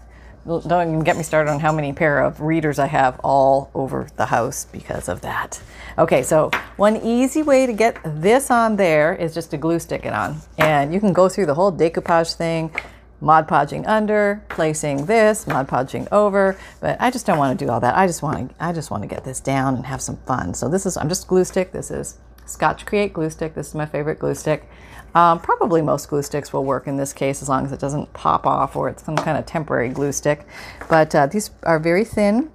Don't 0.49 0.87
even 0.87 0.99
get 1.01 1.15
me 1.15 1.21
started 1.21 1.51
on 1.51 1.59
how 1.59 1.71
many 1.71 1.93
pair 1.93 2.21
of 2.21 2.41
readers 2.41 2.79
I 2.79 2.87
have 2.87 3.19
all 3.23 3.69
over 3.75 4.07
the 4.15 4.25
house 4.25 4.65
because 4.65 5.07
of 5.07 5.21
that. 5.21 5.61
Okay, 5.99 6.23
so 6.23 6.49
one 6.75 6.97
easy 6.97 7.43
way 7.43 7.67
to 7.67 7.73
get 7.73 7.99
this 8.03 8.49
on 8.49 8.75
there 8.75 9.13
is 9.13 9.35
just 9.35 9.51
to 9.51 9.57
glue 9.57 9.77
stick 9.77 10.05
it 10.05 10.13
on. 10.13 10.37
And 10.57 10.91
you 10.91 10.99
can 10.99 11.13
go 11.13 11.29
through 11.29 11.45
the 11.45 11.53
whole 11.53 11.71
decoupage 11.71 12.33
thing, 12.33 12.73
Mod 13.21 13.47
Podging 13.47 13.87
under, 13.87 14.43
placing 14.49 15.05
this, 15.05 15.45
Mod 15.45 15.67
Podging 15.67 16.07
over, 16.11 16.57
but 16.79 16.99
I 16.99 17.11
just 17.11 17.27
don't 17.27 17.37
want 17.37 17.59
to 17.59 17.63
do 17.63 17.69
all 17.69 17.79
that. 17.81 17.95
I 17.95 18.07
just 18.07 18.23
want 18.23 18.49
to 18.49 18.63
I 18.63 18.73
just 18.73 18.89
want 18.89 19.03
to 19.03 19.07
get 19.07 19.23
this 19.23 19.39
down 19.39 19.75
and 19.75 19.85
have 19.85 20.01
some 20.01 20.17
fun. 20.25 20.55
So 20.55 20.67
this 20.67 20.87
is 20.87 20.97
I'm 20.97 21.09
just 21.09 21.27
glue 21.27 21.43
stick. 21.43 21.73
This 21.73 21.91
is 21.91 22.17
Scotch 22.47 22.87
Create 22.87 23.13
glue 23.13 23.29
stick. 23.29 23.53
This 23.53 23.67
is 23.67 23.75
my 23.75 23.85
favorite 23.85 24.17
glue 24.17 24.33
stick. 24.33 24.67
Um, 25.15 25.39
probably 25.39 25.81
most 25.81 26.07
glue 26.09 26.21
sticks 26.21 26.53
will 26.53 26.65
work 26.65 26.87
in 26.87 26.97
this 26.97 27.13
case 27.13 27.41
as 27.41 27.49
long 27.49 27.65
as 27.65 27.71
it 27.71 27.79
doesn't 27.79 28.13
pop 28.13 28.45
off 28.45 28.75
or 28.75 28.89
it's 28.89 29.03
some 29.03 29.15
kind 29.15 29.37
of 29.37 29.45
temporary 29.45 29.89
glue 29.89 30.11
stick. 30.11 30.45
But 30.87 31.15
uh, 31.15 31.27
these 31.27 31.51
are 31.63 31.79
very 31.79 32.05
thin, 32.05 32.51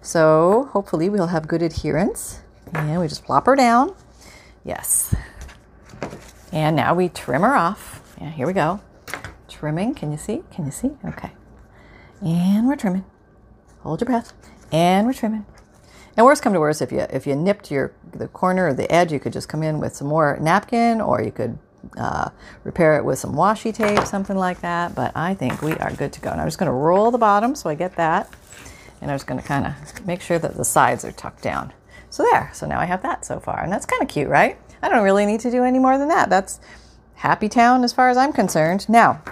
so 0.00 0.68
hopefully 0.72 1.08
we'll 1.08 1.28
have 1.28 1.48
good 1.48 1.62
adherence. 1.62 2.40
And 2.72 3.00
we 3.00 3.08
just 3.08 3.24
plop 3.24 3.46
her 3.46 3.56
down. 3.56 3.94
Yes. 4.64 5.14
And 6.52 6.76
now 6.76 6.94
we 6.94 7.08
trim 7.08 7.42
her 7.42 7.54
off. 7.54 8.02
Yeah, 8.20 8.30
here 8.30 8.46
we 8.46 8.52
go. 8.52 8.80
Trimming. 9.48 9.94
Can 9.94 10.10
you 10.10 10.18
see? 10.18 10.42
Can 10.50 10.64
you 10.64 10.72
see? 10.72 10.92
Okay. 11.04 11.30
And 12.20 12.66
we're 12.66 12.76
trimming. 12.76 13.04
Hold 13.80 14.00
your 14.00 14.06
breath. 14.06 14.32
And 14.72 15.06
we're 15.06 15.12
trimming. 15.12 15.46
And 16.16 16.24
worst 16.24 16.42
come 16.42 16.54
to 16.54 16.60
worst, 16.60 16.80
if 16.80 16.90
you 16.90 17.00
if 17.10 17.26
you 17.26 17.36
nipped 17.36 17.70
your 17.70 17.92
the 18.10 18.26
corner 18.28 18.68
or 18.68 18.74
the 18.74 18.90
edge, 18.90 19.12
you 19.12 19.20
could 19.20 19.34
just 19.34 19.48
come 19.48 19.62
in 19.62 19.80
with 19.80 19.94
some 19.94 20.08
more 20.08 20.38
napkin, 20.40 21.00
or 21.00 21.22
you 21.22 21.30
could 21.30 21.58
uh, 21.96 22.30
repair 22.64 22.96
it 22.96 23.04
with 23.04 23.18
some 23.18 23.34
washi 23.34 23.72
tape, 23.72 24.04
something 24.06 24.36
like 24.36 24.60
that. 24.60 24.94
But 24.94 25.16
I 25.16 25.34
think 25.34 25.62
we 25.62 25.72
are 25.74 25.92
good 25.92 26.12
to 26.14 26.20
go. 26.20 26.30
And 26.30 26.40
I'm 26.40 26.46
just 26.46 26.58
going 26.58 26.70
to 26.70 26.72
roll 26.72 27.10
the 27.10 27.18
bottom 27.18 27.54
so 27.54 27.70
I 27.70 27.74
get 27.74 27.96
that. 27.96 28.30
And 29.00 29.10
I'm 29.10 29.16
just 29.16 29.26
going 29.26 29.40
to 29.40 29.46
kind 29.46 29.66
of 29.66 30.06
make 30.06 30.20
sure 30.20 30.38
that 30.38 30.56
the 30.56 30.64
sides 30.64 31.04
are 31.04 31.12
tucked 31.12 31.42
down. 31.42 31.72
So 32.10 32.22
there. 32.30 32.50
So 32.54 32.66
now 32.66 32.80
I 32.80 32.86
have 32.86 33.02
that 33.02 33.24
so 33.24 33.40
far. 33.40 33.62
And 33.62 33.72
that's 33.72 33.86
kind 33.86 34.02
of 34.02 34.08
cute, 34.08 34.28
right? 34.28 34.58
I 34.82 34.88
don't 34.88 35.04
really 35.04 35.26
need 35.26 35.40
to 35.40 35.50
do 35.50 35.64
any 35.64 35.78
more 35.78 35.98
than 35.98 36.08
that. 36.08 36.30
That's 36.30 36.60
happy 37.16 37.48
town 37.48 37.84
as 37.84 37.92
far 37.92 38.08
as 38.08 38.16
I'm 38.16 38.32
concerned. 38.32 38.88
Now, 38.88 39.22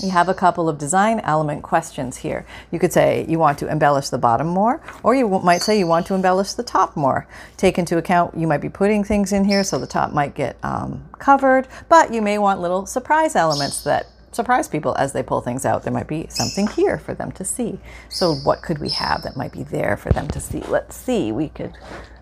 you 0.00 0.10
have 0.10 0.28
a 0.28 0.34
couple 0.34 0.68
of 0.68 0.78
design 0.78 1.20
element 1.20 1.62
questions 1.62 2.16
here. 2.16 2.46
You 2.70 2.78
could 2.78 2.92
say 2.92 3.26
you 3.28 3.38
want 3.38 3.58
to 3.58 3.68
embellish 3.68 4.08
the 4.08 4.18
bottom 4.18 4.46
more, 4.46 4.80
or 5.02 5.14
you 5.14 5.28
might 5.28 5.62
say 5.62 5.78
you 5.78 5.86
want 5.86 6.06
to 6.06 6.14
embellish 6.14 6.54
the 6.54 6.62
top 6.62 6.96
more. 6.96 7.26
Take 7.56 7.78
into 7.78 7.98
account 7.98 8.36
you 8.36 8.46
might 8.46 8.60
be 8.60 8.68
putting 8.68 9.04
things 9.04 9.32
in 9.32 9.44
here 9.44 9.64
so 9.64 9.78
the 9.78 9.86
top 9.86 10.12
might 10.12 10.34
get 10.34 10.56
um, 10.62 11.04
covered, 11.18 11.68
but 11.88 12.12
you 12.12 12.22
may 12.22 12.38
want 12.38 12.60
little 12.60 12.86
surprise 12.86 13.36
elements 13.36 13.84
that 13.84 14.06
surprise 14.32 14.66
people 14.66 14.94
as 14.96 15.12
they 15.12 15.22
pull 15.22 15.40
things 15.40 15.64
out. 15.64 15.82
There 15.82 15.92
might 15.92 16.08
be 16.08 16.26
something 16.28 16.66
here 16.68 16.98
for 16.98 17.14
them 17.14 17.30
to 17.32 17.44
see. 17.44 17.78
So, 18.08 18.34
what 18.34 18.62
could 18.62 18.78
we 18.78 18.88
have 18.90 19.22
that 19.22 19.36
might 19.36 19.52
be 19.52 19.62
there 19.62 19.96
for 19.96 20.10
them 20.10 20.28
to 20.28 20.40
see? 20.40 20.60
Let's 20.60 20.96
see. 20.96 21.32
We 21.32 21.50
could 21.50 21.72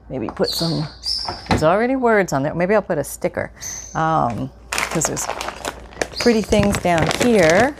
maybe 0.09 0.29
put 0.29 0.50
some, 0.50 0.87
there's 1.49 1.62
already 1.62 1.97
words 1.97 2.33
on 2.33 2.43
there. 2.43 2.55
Maybe 2.55 2.75
I'll 2.75 2.83
put 2.83 2.99
a 2.99 3.05
sticker 3.05 3.52
because 3.93 4.35
um, 4.35 4.50
there's 4.93 5.26
pretty 6.20 6.42
things 6.42 6.76
down 6.78 7.08
here. 7.22 7.74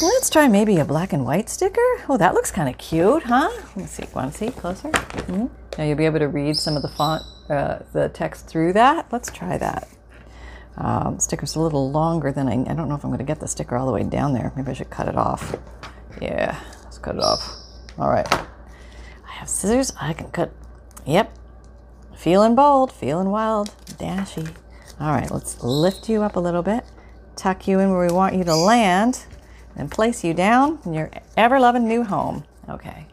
Let's 0.00 0.30
try 0.30 0.48
maybe 0.48 0.78
a 0.78 0.84
black 0.84 1.12
and 1.12 1.24
white 1.24 1.50
sticker. 1.50 1.80
Oh, 2.08 2.16
that 2.16 2.32
looks 2.32 2.50
kind 2.50 2.68
of 2.68 2.78
cute, 2.78 3.24
huh? 3.24 3.50
Let's 3.76 3.92
see. 3.92 4.04
Want 4.14 4.32
to 4.32 4.38
see 4.38 4.50
closer? 4.50 4.88
Mm-hmm. 4.88 5.46
Now 5.76 5.84
you'll 5.84 5.98
be 5.98 6.06
able 6.06 6.20
to 6.20 6.28
read 6.28 6.56
some 6.56 6.76
of 6.76 6.82
the 6.82 6.88
font, 6.88 7.24
uh, 7.50 7.80
the 7.92 8.08
text 8.08 8.46
through 8.46 8.72
that. 8.72 9.06
Let's 9.12 9.30
try 9.30 9.58
that. 9.58 9.86
Um, 10.78 11.18
sticker's 11.18 11.56
a 11.56 11.60
little 11.60 11.90
longer 11.90 12.32
than 12.32 12.48
I. 12.48 12.52
I 12.52 12.74
don't 12.74 12.88
know 12.88 12.94
if 12.94 13.04
I'm 13.04 13.10
going 13.10 13.18
to 13.18 13.24
get 13.24 13.40
the 13.40 13.48
sticker 13.48 13.76
all 13.76 13.86
the 13.86 13.92
way 13.92 14.02
down 14.04 14.32
there. 14.32 14.52
Maybe 14.56 14.70
I 14.70 14.74
should 14.74 14.90
cut 14.90 15.08
it 15.08 15.16
off. 15.16 15.56
Yeah, 16.22 16.58
let's 16.84 16.98
cut 16.98 17.16
it 17.16 17.22
off. 17.22 17.42
All 17.98 18.08
right. 18.08 18.26
I 18.32 19.30
have 19.32 19.48
scissors. 19.48 19.92
I 20.00 20.14
can 20.14 20.30
cut. 20.30 20.52
Yep. 21.04 21.36
Feeling 22.16 22.54
bold, 22.54 22.92
feeling 22.92 23.30
wild, 23.30 23.74
dashy. 23.98 24.46
All 25.00 25.12
right, 25.12 25.30
let's 25.30 25.62
lift 25.62 26.08
you 26.08 26.22
up 26.24 26.34
a 26.34 26.40
little 26.40 26.62
bit, 26.62 26.84
tuck 27.36 27.68
you 27.68 27.78
in 27.78 27.90
where 27.90 28.04
we 28.04 28.12
want 28.12 28.34
you 28.34 28.42
to 28.42 28.54
land, 28.56 29.26
and 29.76 29.88
place 29.88 30.24
you 30.24 30.34
down 30.34 30.80
in 30.84 30.92
your 30.92 31.10
ever 31.36 31.60
loving 31.60 31.86
new 31.86 32.02
home. 32.02 32.44
Okay, 32.68 33.06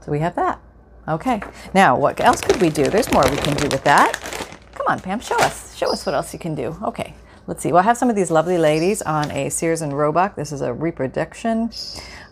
so 0.00 0.12
we 0.12 0.20
have 0.20 0.36
that. 0.36 0.60
Okay, 1.08 1.42
now 1.74 1.98
what 1.98 2.20
else 2.20 2.40
could 2.40 2.60
we 2.62 2.70
do? 2.70 2.84
There's 2.84 3.12
more 3.12 3.24
we 3.28 3.38
can 3.38 3.56
do 3.56 3.66
with 3.68 3.82
that. 3.82 4.20
Come 4.72 4.86
on, 4.86 5.00
Pam, 5.00 5.18
show 5.18 5.36
us. 5.38 5.76
Show 5.76 5.90
us 5.90 6.06
what 6.06 6.14
else 6.14 6.32
you 6.32 6.38
can 6.38 6.54
do. 6.54 6.76
Okay, 6.84 7.14
let's 7.48 7.60
see. 7.60 7.72
Well, 7.72 7.80
I 7.80 7.84
have 7.86 7.96
some 7.96 8.08
of 8.08 8.14
these 8.14 8.30
lovely 8.30 8.56
ladies 8.58 9.02
on 9.02 9.32
a 9.32 9.50
Sears 9.50 9.82
and 9.82 9.98
Roebuck. 9.98 10.36
This 10.36 10.52
is 10.52 10.60
a 10.60 10.72
reproduction, 10.72 11.70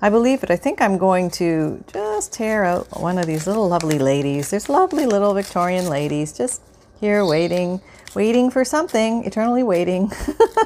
I 0.00 0.08
believe, 0.08 0.38
but 0.38 0.52
I 0.52 0.56
think 0.56 0.80
I'm 0.80 0.98
going 0.98 1.30
to 1.32 1.82
just 1.92 2.32
tear 2.32 2.62
out 2.62 3.00
one 3.00 3.18
of 3.18 3.26
these 3.26 3.48
little 3.48 3.68
lovely 3.68 3.98
ladies. 3.98 4.50
There's 4.50 4.68
lovely 4.68 5.04
little 5.04 5.34
Victorian 5.34 5.88
ladies 5.88 6.32
just 6.32 6.62
here 7.00 7.24
waiting 7.24 7.80
waiting 8.14 8.50
for 8.50 8.64
something, 8.64 9.24
eternally 9.24 9.62
waiting, 9.62 10.10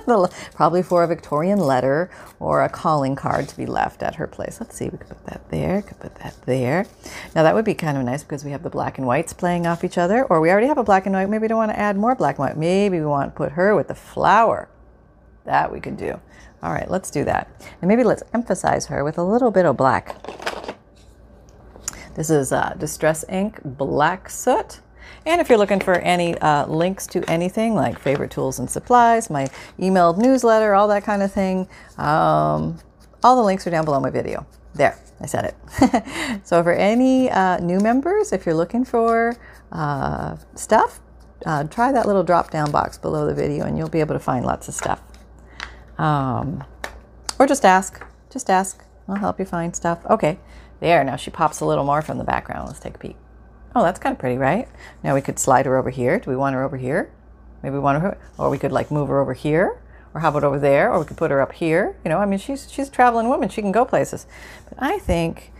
probably 0.55 0.83
for 0.83 1.03
a 1.03 1.07
Victorian 1.07 1.59
letter 1.59 2.11
or 2.41 2.63
a 2.63 2.69
calling 2.69 3.17
card 3.17 3.49
to 3.49 3.57
be 3.57 3.67
left 3.67 4.03
at 4.03 4.15
her 4.15 4.27
place. 4.27 4.59
Let's 4.61 4.77
see, 4.77 4.89
we 4.89 4.99
could 4.99 5.09
put 5.09 5.27
that 5.27 5.51
there, 5.51 5.83
could 5.83 6.01
put 6.01 6.15
that 6.17 6.35
there. 6.47 6.87
Now 7.35 7.43
that 7.43 7.55
would 7.55 7.65
be 7.65 7.75
kind 7.75 7.99
of 7.99 8.05
nice 8.05 8.23
because 8.23 8.45
we 8.45 8.53
have 8.53 8.63
the 8.63 8.71
black 8.71 8.99
and 8.99 9.07
whites 9.07 9.33
playing 9.33 9.67
off 9.67 9.85
each 9.85 9.99
other, 9.99 10.25
or 10.25 10.41
we 10.41 10.51
already 10.51 10.67
have 10.67 10.79
a 10.79 10.85
black 10.85 11.07
and 11.07 11.15
white. 11.15 11.29
Maybe 11.29 11.43
we 11.43 11.49
don't 11.49 11.59
want 11.59 11.73
to 11.73 11.79
add 11.79 11.97
more 11.97 12.15
black 12.15 12.39
and 12.39 12.47
white. 12.47 12.57
Maybe 12.57 13.01
we 13.01 13.07
want 13.07 13.33
to 13.33 13.37
put 13.37 13.53
her 13.53 13.75
with 13.75 13.89
the 13.89 13.95
flower. 13.95 14.69
That 15.45 15.73
we 15.73 15.81
could 15.81 15.97
do. 15.97 16.21
All 16.63 16.73
right, 16.73 16.89
let's 16.89 17.11
do 17.11 17.25
that. 17.25 17.49
And 17.81 17.89
maybe 17.89 18.05
let's 18.05 18.23
emphasize 18.33 18.87
her 18.87 19.03
with 19.03 19.19
a 19.19 19.25
little 19.25 19.51
bit 19.51 19.67
of 19.67 19.77
black. 19.77 20.17
This 22.15 22.31
is 22.31 22.53
uh, 22.53 22.77
Distress 22.79 23.25
Ink 23.29 23.61
Black 23.65 24.31
Soot. 24.31 24.81
And 25.25 25.41
if 25.41 25.49
you're 25.49 25.59
looking 25.59 25.81
for 25.81 25.95
any 25.95 26.37
uh, 26.39 26.67
links 26.67 27.07
to 27.09 27.23
anything 27.31 27.75
like 27.75 27.99
favorite 27.99 28.31
tools 28.31 28.59
and 28.59 28.69
supplies, 28.69 29.31
my 29.31 29.47
emailed 29.79 30.19
newsletter, 30.19 30.75
all 30.75 30.89
that 30.89 31.05
kind 31.05 31.23
of 31.23 31.33
thing, 31.33 31.69
um, 31.97 32.79
all 33.23 33.37
the 33.37 33.43
links 33.43 33.67
are 33.67 33.71
down 33.71 33.85
below 33.85 34.01
my 34.01 34.11
video. 34.11 34.47
There, 34.75 34.99
I 35.21 35.27
said 35.27 35.45
it. 35.45 36.41
so 36.45 36.63
for 36.63 36.73
any 36.73 37.31
uh, 37.31 37.59
new 37.59 37.79
members, 37.79 38.33
if 38.33 38.47
you're 38.47 38.55
looking 38.55 38.85
for 38.85 39.37
uh, 39.71 40.37
stuff, 40.55 41.01
uh, 41.47 41.65
try 41.65 41.93
that 41.93 42.07
little 42.07 42.25
drop 42.25 42.51
down 42.51 42.71
box 42.71 42.99
below 42.99 43.27
the 43.27 43.35
video 43.35 43.65
and 43.65 43.77
you'll 43.77 43.89
be 43.89 44.01
able 44.01 44.15
to 44.15 44.21
find 44.21 44.45
lots 44.45 44.69
of 44.69 44.75
stuff. 44.75 45.03
Um, 45.99 46.65
or 47.39 47.47
just 47.47 47.65
ask. 47.65 48.05
Just 48.31 48.51
ask. 48.51 48.85
I'll 49.09 49.17
help 49.17 49.39
you 49.39 49.45
find 49.45 49.75
stuff. 49.75 50.05
Okay, 50.07 50.39
there. 50.81 51.05
Now 51.05 51.17
she 51.17 51.31
pops 51.31 51.61
a 51.61 51.67
little 51.67 51.85
more 51.85 52.03
from 52.03 52.19
the 52.19 52.25
background. 52.25 52.69
Let's 52.69 52.81
take 52.81 52.95
a 52.95 52.99
peek. 52.99 53.17
Oh, 53.75 53.83
that's 53.83 53.99
kind 53.99 54.13
of 54.13 54.19
pretty, 54.19 54.37
right? 54.37 54.69
Now 55.03 55.15
we 55.15 55.21
could 55.21 55.39
slide 55.39 55.67
her 55.67 55.77
over 55.77 55.91
here. 55.91 56.19
Do 56.19 56.31
we 56.31 56.37
want 56.37 56.55
her 56.55 56.63
over 56.63 56.77
here? 56.77 57.11
Maybe 57.63 57.75
we 57.75 57.81
want 57.81 58.03
her, 58.03 58.19
or 58.39 58.51
we 58.51 58.59
could 58.59 58.73
like 58.73 58.91
move 58.91 59.09
her 59.09 59.21
over 59.21 59.35
here, 59.35 59.81
or 60.15 60.21
how 60.21 60.29
about 60.29 60.45
over 60.45 60.59
there? 60.59 60.93
Or 60.93 60.99
we 60.99 61.05
could 61.05 61.17
put 61.17 61.31
her 61.31 61.41
up 61.41 61.53
here. 61.53 61.97
You 62.05 62.11
know, 62.11 62.19
I 62.19 62.27
mean, 62.27 62.39
she's 62.39 62.71
she's 62.71 62.89
a 62.89 62.91
traveling 62.91 63.29
woman. 63.29 63.49
She 63.49 63.63
can 63.63 63.73
go 63.73 63.85
places. 63.85 64.27
But 64.69 64.79
I 64.83 64.99
think, 64.99 65.53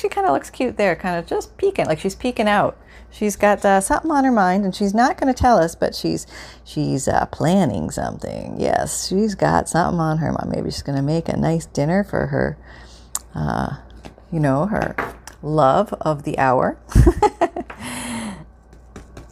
she 0.00 0.08
kind 0.08 0.26
of 0.26 0.32
looks 0.32 0.50
cute 0.50 0.76
there, 0.76 0.96
kind 0.96 1.18
of 1.18 1.26
just 1.26 1.56
peeking, 1.56 1.86
like 1.86 1.98
she's 1.98 2.14
peeking 2.14 2.48
out. 2.48 2.78
She's 3.10 3.36
got 3.36 3.62
uh, 3.64 3.80
something 3.80 4.10
on 4.10 4.24
her 4.24 4.32
mind, 4.32 4.64
and 4.64 4.74
she's 4.74 4.94
not 4.94 5.20
going 5.20 5.32
to 5.32 5.38
tell 5.38 5.58
us, 5.58 5.74
but 5.74 5.94
she's 5.94 6.26
she's 6.64 7.06
uh, 7.06 7.26
planning 7.26 7.90
something. 7.90 8.58
Yes, 8.58 9.08
she's 9.08 9.34
got 9.34 9.68
something 9.68 10.00
on 10.00 10.18
her 10.18 10.32
mind. 10.32 10.50
Maybe 10.50 10.70
she's 10.70 10.82
going 10.82 10.96
to 10.96 11.02
make 11.02 11.28
a 11.28 11.36
nice 11.36 11.66
dinner 11.66 12.04
for 12.04 12.28
her, 12.28 12.56
uh, 13.34 13.76
you 14.30 14.40
know, 14.40 14.66
her 14.66 14.96
love 15.42 15.92
of 16.00 16.22
the 16.22 16.38
hour. 16.38 16.78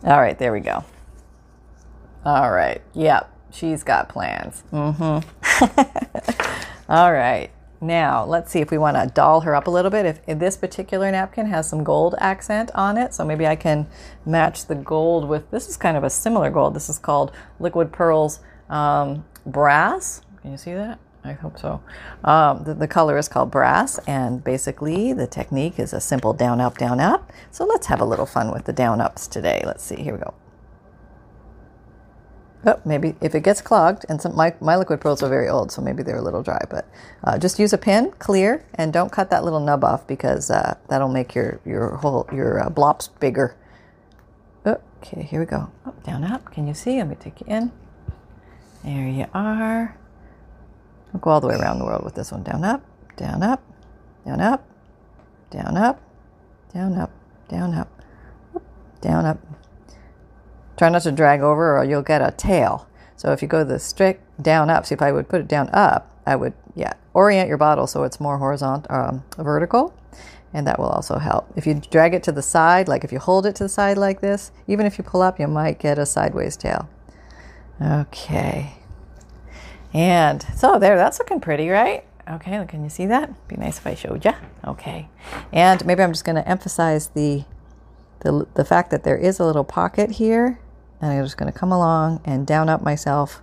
All 0.05 0.21
right, 0.21 0.39
there 0.39 0.53
we 0.53 0.61
go. 0.61 0.85
All 2.25 2.51
right. 2.51 2.81
Yep, 2.95 3.31
she's 3.51 3.83
got 3.83 4.09
plans. 4.09 4.63
Mm-hmm. 4.73 5.29
All 6.93 7.13
right. 7.13 7.51
Now, 7.83 8.25
let's 8.25 8.51
see 8.51 8.61
if 8.61 8.71
we 8.71 8.77
want 8.77 8.97
to 8.97 9.11
doll 9.15 9.41
her 9.41 9.55
up 9.55 9.67
a 9.67 9.71
little 9.71 9.91
bit. 9.91 10.05
If, 10.05 10.21
if, 10.27 10.39
this 10.39 10.57
particular 10.57 11.11
napkin 11.11 11.47
has 11.47 11.69
some 11.69 11.83
gold 11.83 12.15
accent 12.19 12.71
on 12.75 12.99
it, 12.99 13.15
so 13.15 13.25
maybe 13.25 13.47
I 13.47 13.57
can 13.57 13.87
match 14.27 14.67
the 14.67 14.75
gold 14.75 15.27
with 15.27 15.51
this 15.51 15.67
is 15.67 15.79
kind 15.79 15.97
of 15.97 16.05
a 16.05 16.11
similar 16.11 16.51
gold. 16.51 16.75
This 16.75 16.91
is 16.91 16.99
called 16.99 17.33
Liquid 17.59 17.91
Pearls 17.91 18.41
um, 18.69 19.25
Brass. 19.47 20.21
Can 20.43 20.51
you 20.51 20.59
see 20.59 20.75
that? 20.75 20.99
I 21.23 21.33
hope 21.33 21.59
so. 21.59 21.83
Um, 22.25 22.65
the, 22.65 22.75
the, 22.75 22.89
color 22.89 23.19
is 23.19 23.29
called 23.29 23.51
brass, 23.51 23.99
and 24.07 24.43
basically 24.43 25.13
the 25.13 25.27
technique 25.27 25.79
is 25.79 25.93
a 25.93 26.01
simple 26.01 26.33
down, 26.33 26.61
up, 26.61 26.79
down, 26.79 26.99
up. 26.99 27.31
So 27.51 27.65
let's 27.65 27.87
have 27.89 28.01
a 28.01 28.05
little 28.05 28.27
fun 28.27 28.51
with 28.53 28.65
the 28.65 28.73
down 28.73 29.01
ups 29.01 29.27
today. 29.27 29.63
Let's 29.67 29.85
see. 29.85 29.97
Here 29.97 30.15
we 30.15 30.21
go. 30.21 30.35
Oh, 32.67 32.81
maybe 32.85 33.17
if 33.21 33.35
it 33.35 33.43
gets 33.43 33.61
clogged, 33.61 34.07
and 34.09 34.21
some, 34.21 34.35
my, 34.35 34.55
my 34.61 34.77
liquid 34.77 35.01
pearls 35.01 35.23
are 35.23 35.29
very 35.29 35.49
old, 35.49 35.73
so 35.73 35.83
maybe 35.83 36.03
they're 36.03 36.19
a 36.19 36.23
little 36.23 36.43
dry, 36.43 36.63
but 36.69 36.87
uh, 37.25 37.39
just 37.39 37.59
use 37.59 37.73
a 37.73 37.79
pin, 37.79 38.13
clear, 38.19 38.65
and 38.75 38.93
don't 38.93 39.11
cut 39.11 39.31
that 39.31 39.45
little 39.45 39.61
nub 39.61 39.85
off 39.85 40.07
because 40.07 40.51
uh, 40.51 40.77
that'll 40.89 41.09
make 41.09 41.35
your, 41.35 41.61
your 41.65 41.97
whole, 41.97 42.29
your 42.33 42.61
uh, 42.61 42.99
bigger. 43.19 43.57
Okay, 45.03 45.23
here 45.23 45.41
we 45.41 45.47
go. 45.47 45.71
Oh, 45.87 45.95
down, 46.05 46.25
up. 46.25 46.53
Can 46.53 46.69
you 46.69 46.75
see? 46.75 46.99
Let 46.99 47.09
me 47.09 47.15
take 47.15 47.41
you 47.41 47.47
in. 47.49 47.73
There 48.85 49.09
you 49.09 49.27
are. 49.33 49.97
I'll 51.13 51.21
go 51.21 51.31
all 51.31 51.41
the 51.41 51.49
way 51.49 51.57
around 51.57 51.79
the 51.79 51.85
world 51.85 52.05
with 52.05 52.15
this 52.15 52.33
one. 52.33 52.43
Down, 52.43 52.65
up, 52.65 52.83
down, 53.17 53.43
up, 53.43 53.63
down, 54.25 54.41
up, 54.41 54.67
down, 55.51 55.77
up, 55.77 56.01
down, 56.73 56.95
up, 56.95 57.11
down, 57.49 57.75
up, 57.75 57.89
down, 59.01 59.25
up. 59.27 59.39
Try 60.77 60.89
not 60.89 61.03
to 61.03 61.13
drag 61.13 61.41
over 61.41 61.77
or 61.79 61.85
you'll 61.85 62.03
get 62.03 62.23
a 62.23 62.31
tail. 62.31 62.89
So 63.17 63.33
if 63.33 63.43
you 63.43 63.49
go 63.49 63.65
the 63.65 63.79
strict 63.79 64.43
down, 64.43 64.71
up, 64.71 64.87
see 64.87 64.95
if 64.95 65.03
I 65.03 65.13
would 65.13 65.29
put 65.29 65.41
it 65.41 65.49
down, 65.49 65.69
up, 65.75 66.11
I 66.27 66.37
would, 66.37 66.55
yeah, 66.75 66.95
orient 67.13 67.49
your 67.49 67.59
bottle 67.59 67.87
so 67.87 68.05
it's 68.05 68.19
more 68.19 68.39
horizontal, 68.39 68.95
um, 68.95 69.25
vertical, 69.37 69.93
and 70.55 70.67
that 70.67 70.79
will 70.79 70.89
also 70.89 71.19
help. 71.19 71.53
If 71.55 71.67
you 71.67 71.75
drag 71.75 72.15
it 72.15 72.23
to 72.23 72.33
the 72.33 72.41
side, 72.41 72.89
like 72.89 73.05
if 73.05 73.13
you 73.13 73.19
hold 73.19 73.45
it 73.45 73.57
to 73.57 73.65
the 73.65 73.69
side 73.69 73.99
like 73.99 74.21
this, 74.21 74.53
even 74.67 74.87
if 74.87 74.97
you 74.97 75.05
pull 75.05 75.21
up, 75.21 75.39
you 75.39 75.49
might 75.49 75.79
get 75.79 75.99
a 75.99 76.07
sideways 76.07 76.57
tail. 76.57 76.89
Okay. 77.83 78.80
And 79.93 80.45
so 80.57 80.79
there, 80.79 80.97
that's 80.97 81.19
looking 81.19 81.41
pretty, 81.41 81.69
right? 81.69 82.05
Okay, 82.29 82.65
can 82.69 82.85
you 82.85 82.91
see 82.91 83.07
that? 83.07 83.49
Be 83.49 83.57
nice 83.57 83.79
if 83.79 83.87
I 83.87 83.95
showed 83.95 84.25
you. 84.25 84.33
Okay. 84.65 85.09
And 85.53 85.85
maybe 85.85 86.03
I'm 86.03 86.13
just 86.13 86.25
going 86.25 86.37
to 86.37 86.49
emphasize 86.49 87.09
the, 87.09 87.45
the, 88.21 88.47
the 88.55 88.65
fact 88.65 88.91
that 88.91 89.03
there 89.03 89.17
is 89.17 89.41
a 89.41 89.45
little 89.45 89.65
pocket 89.65 90.13
here. 90.13 90.61
And 91.01 91.11
I'm 91.11 91.25
just 91.25 91.37
going 91.37 91.51
to 91.53 91.59
come 91.59 91.73
along 91.73 92.21
and 92.25 92.47
down 92.47 92.69
up 92.69 92.83
myself 92.83 93.43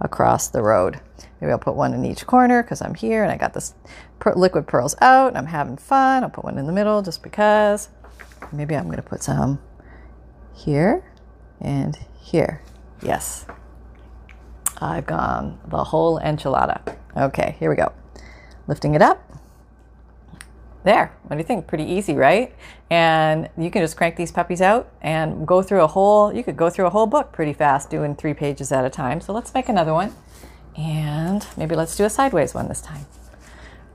across 0.00 0.48
the 0.48 0.62
road. 0.62 1.00
Maybe 1.40 1.52
I'll 1.52 1.58
put 1.58 1.76
one 1.76 1.94
in 1.94 2.04
each 2.04 2.26
corner 2.26 2.62
because 2.62 2.82
I'm 2.82 2.94
here 2.94 3.22
and 3.22 3.30
I 3.30 3.36
got 3.36 3.54
this 3.54 3.74
liquid 4.34 4.66
pearls 4.66 4.96
out 5.00 5.28
and 5.28 5.38
I'm 5.38 5.46
having 5.46 5.76
fun. 5.76 6.24
I'll 6.24 6.30
put 6.30 6.44
one 6.44 6.58
in 6.58 6.66
the 6.66 6.72
middle 6.72 7.02
just 7.02 7.22
because. 7.22 7.88
Maybe 8.52 8.76
I'm 8.76 8.84
going 8.84 8.96
to 8.96 9.02
put 9.02 9.22
some 9.22 9.60
here 10.54 11.04
and 11.60 11.96
here. 12.18 12.62
Yes. 13.02 13.46
I've 14.80 15.06
gone 15.06 15.58
the 15.68 15.84
whole 15.84 16.20
enchilada. 16.20 16.96
Okay, 17.16 17.56
here 17.58 17.70
we 17.70 17.76
go. 17.76 17.92
Lifting 18.66 18.94
it 18.94 19.02
up. 19.02 19.22
There. 20.84 21.16
What 21.22 21.36
do 21.36 21.38
you 21.38 21.44
think? 21.44 21.66
Pretty 21.66 21.84
easy, 21.84 22.14
right? 22.14 22.54
And 22.90 23.48
you 23.56 23.70
can 23.70 23.82
just 23.82 23.96
crank 23.96 24.16
these 24.16 24.30
puppies 24.30 24.60
out 24.60 24.92
and 25.00 25.46
go 25.46 25.62
through 25.62 25.82
a 25.82 25.86
whole, 25.86 26.34
you 26.34 26.44
could 26.44 26.56
go 26.56 26.68
through 26.68 26.86
a 26.86 26.90
whole 26.90 27.06
book 27.06 27.32
pretty 27.32 27.54
fast 27.54 27.88
doing 27.88 28.14
three 28.14 28.34
pages 28.34 28.70
at 28.70 28.84
a 28.84 28.90
time. 28.90 29.20
So 29.20 29.32
let's 29.32 29.54
make 29.54 29.68
another 29.68 29.94
one. 29.94 30.12
And 30.76 31.46
maybe 31.56 31.74
let's 31.74 31.96
do 31.96 32.04
a 32.04 32.10
sideways 32.10 32.52
one 32.52 32.68
this 32.68 32.82
time. 32.82 33.06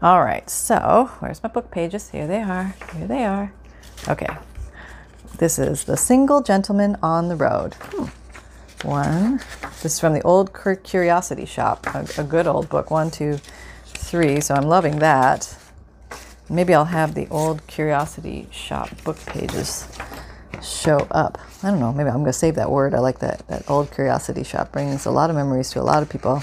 All 0.01 0.23
right, 0.23 0.49
so 0.49 1.11
where's 1.19 1.43
my 1.43 1.49
book 1.49 1.71
pages? 1.71 2.09
Here 2.09 2.25
they 2.25 2.41
are. 2.41 2.73
Here 2.95 3.05
they 3.05 3.25
are. 3.25 3.53
Okay. 4.07 4.29
This 5.37 5.59
is 5.59 5.83
The 5.83 5.97
Single 5.97 6.41
Gentleman 6.41 6.97
on 7.03 7.27
the 7.27 7.35
Road. 7.35 7.75
Hmm. 7.79 8.05
One. 8.83 9.41
This 9.81 9.93
is 9.93 9.99
from 9.99 10.13
the 10.13 10.21
Old 10.21 10.51
Curiosity 10.83 11.45
Shop, 11.45 11.85
a, 11.93 12.07
a 12.17 12.23
good 12.23 12.47
old 12.47 12.69
book. 12.69 12.91
One, 12.91 13.11
two, 13.11 13.39
three. 13.85 14.39
So 14.41 14.55
I'm 14.55 14.67
loving 14.67 14.99
that. 14.99 15.55
Maybe 16.49 16.73
I'll 16.73 16.85
have 16.85 17.13
the 17.13 17.27
Old 17.29 17.65
Curiosity 17.67 18.47
Shop 18.51 18.89
book 19.03 19.17
pages 19.25 19.87
show 20.63 21.07
up. 21.11 21.37
I 21.63 21.71
don't 21.71 21.79
know. 21.79 21.93
Maybe 21.93 22.09
I'm 22.09 22.15
going 22.15 22.25
to 22.25 22.33
save 22.33 22.55
that 22.55 22.71
word. 22.71 22.93
I 22.93 22.99
like 22.99 23.19
that. 23.19 23.47
That 23.47 23.69
Old 23.69 23.91
Curiosity 23.91 24.43
Shop 24.43 24.71
brings 24.71 25.05
a 25.05 25.11
lot 25.11 25.29
of 25.29 25.35
memories 25.35 25.69
to 25.71 25.81
a 25.81 25.83
lot 25.83 26.01
of 26.01 26.09
people. 26.09 26.41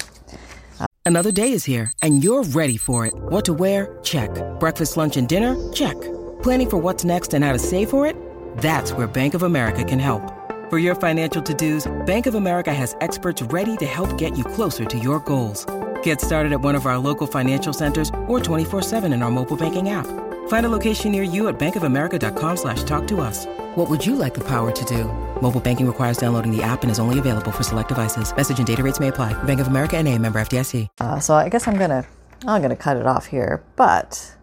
Another 1.04 1.30
day 1.30 1.52
is 1.52 1.64
here, 1.64 1.92
and 2.02 2.24
you're 2.24 2.42
ready 2.42 2.76
for 2.76 3.06
it. 3.06 3.14
What 3.14 3.44
to 3.44 3.54
wear? 3.54 3.98
Check. 4.02 4.30
Breakfast, 4.58 4.96
lunch, 4.96 5.16
and 5.16 5.28
dinner? 5.28 5.56
Check. 5.72 5.94
Planning 6.42 6.70
for 6.70 6.78
what's 6.78 7.04
next 7.04 7.32
and 7.32 7.44
how 7.44 7.52
to 7.52 7.60
save 7.60 7.90
for 7.90 8.06
it? 8.06 8.16
That's 8.58 8.92
where 8.92 9.06
Bank 9.06 9.34
of 9.34 9.44
America 9.44 9.84
can 9.84 10.00
help. 10.00 10.35
For 10.68 10.78
your 10.78 10.96
financial 10.96 11.40
to-dos, 11.40 11.86
Bank 12.06 12.26
of 12.26 12.34
America 12.34 12.74
has 12.74 12.96
experts 13.00 13.40
ready 13.40 13.76
to 13.76 13.86
help 13.86 14.18
get 14.18 14.36
you 14.36 14.42
closer 14.42 14.84
to 14.84 14.98
your 14.98 15.20
goals. 15.20 15.64
Get 16.02 16.20
started 16.20 16.52
at 16.52 16.60
one 16.60 16.74
of 16.74 16.86
our 16.86 16.98
local 16.98 17.28
financial 17.28 17.72
centers 17.72 18.08
or 18.26 18.40
24-7 18.40 19.04
in 19.14 19.22
our 19.22 19.30
mobile 19.30 19.56
banking 19.56 19.90
app. 19.90 20.08
Find 20.48 20.66
a 20.66 20.68
location 20.68 21.12
near 21.12 21.22
you 21.22 21.46
at 21.46 21.56
bankofamerica.com 21.56 22.56
slash 22.56 22.82
talk 22.82 23.06
to 23.06 23.20
us. 23.20 23.46
What 23.76 23.88
would 23.88 24.04
you 24.04 24.16
like 24.16 24.34
the 24.34 24.40
power 24.40 24.72
to 24.72 24.84
do? 24.84 25.04
Mobile 25.40 25.60
banking 25.60 25.86
requires 25.86 26.18
downloading 26.18 26.50
the 26.50 26.64
app 26.64 26.82
and 26.82 26.90
is 26.90 26.98
only 26.98 27.20
available 27.20 27.52
for 27.52 27.62
select 27.62 27.90
devices. 27.90 28.34
Message 28.34 28.58
and 28.58 28.66
data 28.66 28.82
rates 28.82 28.98
may 28.98 29.06
apply. 29.06 29.40
Bank 29.44 29.60
of 29.60 29.68
America 29.68 29.96
and 29.96 30.08
a 30.08 30.18
member 30.18 30.40
FDIC. 30.40 30.88
Uh, 30.98 31.20
so 31.20 31.36
I 31.36 31.48
guess 31.48 31.68
I'm 31.68 31.78
going 31.78 31.90
to, 31.90 32.04
I'm 32.44 32.60
going 32.60 32.70
to 32.70 32.82
cut 32.82 32.96
it 32.96 33.06
off 33.06 33.26
here, 33.26 33.62
but 33.76 34.34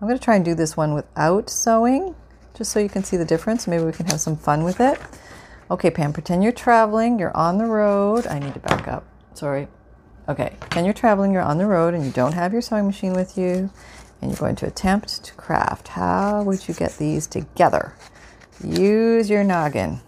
I'm 0.00 0.08
going 0.08 0.18
to 0.18 0.24
try 0.24 0.36
and 0.36 0.44
do 0.44 0.54
this 0.54 0.74
one 0.74 0.94
without 0.94 1.50
sewing, 1.50 2.14
just 2.54 2.72
so 2.72 2.80
you 2.80 2.88
can 2.88 3.04
see 3.04 3.18
the 3.18 3.26
difference. 3.26 3.66
Maybe 3.66 3.84
we 3.84 3.92
can 3.92 4.06
have 4.06 4.22
some 4.22 4.38
fun 4.38 4.64
with 4.64 4.80
it. 4.80 4.98
Okay, 5.70 5.88
Pam, 5.88 6.12
pretend 6.12 6.42
you're 6.42 6.50
traveling, 6.50 7.20
you're 7.20 7.36
on 7.36 7.58
the 7.58 7.64
road. 7.64 8.26
I 8.26 8.40
need 8.40 8.54
to 8.54 8.60
back 8.60 8.88
up. 8.88 9.04
Sorry. 9.34 9.68
Okay, 10.28 10.56
pretend 10.58 10.84
you're 10.84 10.92
traveling, 10.92 11.32
you're 11.32 11.42
on 11.42 11.58
the 11.58 11.66
road, 11.66 11.94
and 11.94 12.04
you 12.04 12.10
don't 12.10 12.34
have 12.34 12.52
your 12.52 12.60
sewing 12.60 12.86
machine 12.86 13.12
with 13.12 13.38
you, 13.38 13.70
and 14.20 14.30
you're 14.30 14.38
going 14.38 14.56
to 14.56 14.66
attempt 14.66 15.22
to 15.24 15.32
craft. 15.34 15.88
How 15.88 16.42
would 16.42 16.66
you 16.66 16.74
get 16.74 16.98
these 16.98 17.28
together? 17.28 17.94
Use 18.64 19.30
your 19.30 19.44
noggin. 19.44 20.00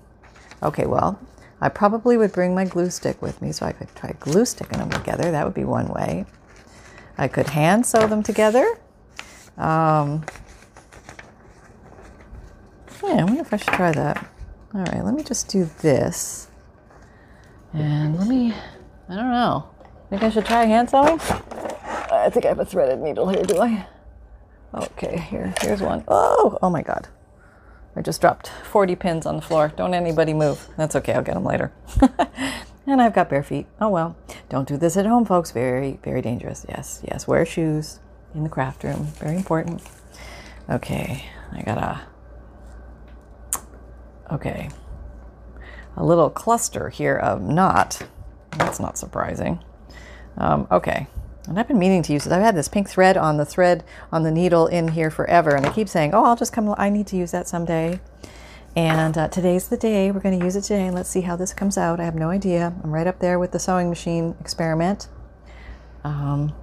Okay, 0.64 0.85
well, 0.85 1.21
I 1.61 1.69
probably 1.69 2.16
would 2.16 2.33
bring 2.33 2.57
my 2.57 2.64
glue 2.64 2.90
stick 2.90 3.23
with 3.23 3.40
me 3.40 3.52
so 3.52 3.64
I 3.64 3.73
could 3.73 3.95
try 3.95 4.16
glue 4.19 4.45
sticking 4.45 4.78
them 4.78 4.90
together. 4.90 5.31
That 5.31 5.45
would 5.45 5.54
be 5.54 5.64
one 5.64 5.87
way. 5.87 6.26
I 7.16 7.28
could 7.28 7.50
hand 7.50 7.87
sew 7.87 8.09
them 8.09 8.25
together. 8.25 8.66
Um, 9.57 10.25
yeah, 13.04 13.21
I 13.21 13.25
wonder 13.25 13.42
if 13.42 13.52
I 13.52 13.59
should 13.59 13.75
try 13.75 13.92
that. 13.92 14.31
All 14.74 14.80
right, 14.80 15.04
let 15.04 15.14
me 15.14 15.22
just 15.22 15.48
do 15.48 15.68
this. 15.82 16.48
And 17.74 18.18
let 18.18 18.26
me, 18.26 18.54
I 19.08 19.16
don't 19.16 19.30
know. 19.30 19.68
Think 20.08 20.22
I 20.22 20.30
should 20.30 20.46
try 20.46 20.64
hand 20.64 20.88
sewing? 20.88 21.20
I 21.20 22.30
think 22.30 22.44
I 22.44 22.48
have 22.48 22.58
a 22.58 22.64
threaded 22.64 22.98
needle 23.00 23.28
here, 23.28 23.42
do 23.42 23.60
I? 23.60 23.86
Okay, 24.74 25.18
here, 25.18 25.52
here's 25.60 25.82
one. 25.82 26.04
Oh, 26.08 26.58
oh 26.62 26.70
my 26.70 26.82
God. 26.82 27.08
I 27.94 28.00
just 28.00 28.22
dropped 28.22 28.48
40 28.48 28.96
pins 28.96 29.26
on 29.26 29.36
the 29.36 29.42
floor. 29.42 29.72
Don't 29.76 29.92
anybody 29.92 30.32
move. 30.32 30.66
That's 30.78 30.96
okay, 30.96 31.12
I'll 31.12 31.22
get 31.22 31.34
them 31.34 31.44
later. 31.44 31.72
and 32.86 33.02
I've 33.02 33.14
got 33.14 33.28
bare 33.28 33.42
feet. 33.42 33.66
Oh 33.80 33.90
well. 33.90 34.16
Don't 34.48 34.66
do 34.66 34.78
this 34.78 34.96
at 34.96 35.04
home, 35.04 35.26
folks. 35.26 35.50
Very, 35.50 35.98
very 36.02 36.22
dangerous. 36.22 36.64
Yes, 36.68 37.02
yes. 37.06 37.28
Wear 37.28 37.44
shoes 37.44 38.00
in 38.34 38.44
the 38.44 38.48
craft 38.48 38.84
room. 38.84 39.04
Very 39.18 39.36
important. 39.36 39.82
Okay, 40.70 41.26
I 41.52 41.62
got 41.62 41.78
a. 41.78 42.12
Okay. 44.32 44.70
A 45.96 46.04
little 46.04 46.30
cluster 46.30 46.88
here 46.88 47.16
of 47.16 47.42
not. 47.42 48.02
That's 48.52 48.80
not 48.80 48.96
surprising. 48.96 49.62
Um, 50.38 50.66
okay, 50.70 51.07
and 51.46 51.59
I've 51.59 51.68
been 51.68 51.78
meaning 51.78 52.02
to 52.04 52.12
use 52.12 52.26
it. 52.26 52.33
I've 52.33 52.42
had 52.42 52.57
this 52.57 52.68
pink 52.68 52.88
thread 52.88 53.18
on 53.18 53.37
the 53.37 53.44
thread 53.44 53.85
on 54.11 54.22
the 54.22 54.30
needle 54.30 54.66
in 54.66 54.88
here 54.88 55.11
forever, 55.11 55.54
and 55.54 55.66
I 55.66 55.72
keep 55.72 55.88
saying, 55.88 56.14
"Oh, 56.14 56.24
I'll 56.24 56.37
just 56.37 56.52
come. 56.52 56.74
I 56.78 56.88
need 56.88 57.07
to 57.09 57.16
use 57.16 57.30
that 57.33 57.46
someday." 57.46 58.00
And 58.74 59.18
uh, 59.18 59.28
today's 59.28 59.68
the 59.68 59.76
day. 59.76 60.11
We're 60.11 60.20
going 60.20 60.38
to 60.38 60.44
use 60.44 60.57
it 60.57 60.62
today, 60.62 60.87
and 60.87 60.94
let's 60.94 61.11
see 61.11 61.20
how 61.20 61.37
this 61.37 61.52
comes 61.52 61.76
out. 61.76 62.00
I 62.00 62.04
have 62.04 62.14
no 62.14 62.30
idea. 62.30 62.74
I'm 62.83 62.90
right 62.90 63.07
up 63.07 63.18
there 63.18 63.38
with 63.38 63.52
the 63.52 63.59
sewing 63.59 63.90
machine 63.90 64.35
experiment, 64.40 65.09
um, 66.04 66.54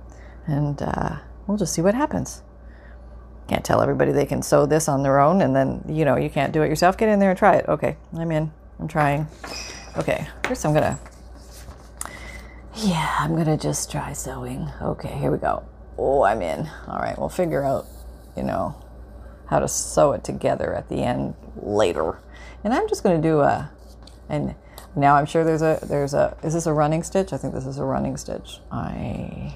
and 0.48 0.82
uh, 0.82 1.17
we'll 1.46 1.58
just 1.58 1.74
see 1.74 1.84
what 1.84 1.94
happens. 1.94 2.41
Can't 3.50 3.66
tell 3.66 3.82
everybody 3.82 4.14
they 4.14 4.26
can 4.26 4.42
sew 4.42 4.66
this 4.66 4.88
on 4.88 5.04
their 5.04 5.20
own, 5.20 5.42
and 5.42 5.54
then 5.54 5.84
you 5.90 6.06
know 6.06 6.16
you 6.16 6.30
can't 6.30 6.54
do 6.54 6.62
it 6.62 6.70
yourself. 6.70 6.98
Get 6.98 7.10
in 7.10 7.20
there 7.20 7.32
and 7.32 7.38
try 7.38 7.56
it. 7.58 7.68
Okay, 7.68 7.98
I'm 8.18 8.32
in. 8.32 8.52
I'm 8.80 8.88
trying. 8.88 9.28
Okay, 9.98 10.28
first 10.44 10.66
I'm 10.66 10.74
gonna 10.74 10.98
yeah, 12.82 13.18
I'm 13.20 13.36
gonna 13.36 13.58
just 13.58 13.92
try 13.92 14.14
sewing. 14.14 14.70
Okay, 14.82 15.18
here 15.18 15.32
we 15.32 15.38
go. 15.38 15.68
Oh, 15.98 16.24
I'm 16.24 16.42
in. 16.42 16.70
All 16.88 17.00
right, 17.00 17.18
we'll 17.18 17.28
figure 17.28 17.64
out, 17.64 17.86
you 18.38 18.44
know, 18.44 18.82
how 19.48 19.60
to 19.60 19.68
sew 19.68 20.14
it 20.14 20.24
together 20.24 20.74
at 20.74 20.88
the 20.88 21.04
end 21.04 21.36
later. 21.58 22.20
And 22.64 22.74
I'm 22.74 22.88
just 22.88 23.04
gonna 23.04 23.22
do 23.22 23.42
a, 23.42 23.70
and 24.30 24.56
now 24.96 25.16
I'm 25.16 25.26
sure 25.26 25.44
there's 25.44 25.62
a, 25.62 25.80
there's 25.84 26.14
a, 26.14 26.38
is 26.42 26.54
this 26.54 26.68
a 26.68 26.74
running 26.74 27.04
stitch? 27.04 27.34
I 27.34 27.38
think 27.38 27.54
this 27.54 27.66
is 27.66 27.80
a 27.80 27.84
running 27.84 28.16
stitch. 28.16 28.62
I, 28.72 29.54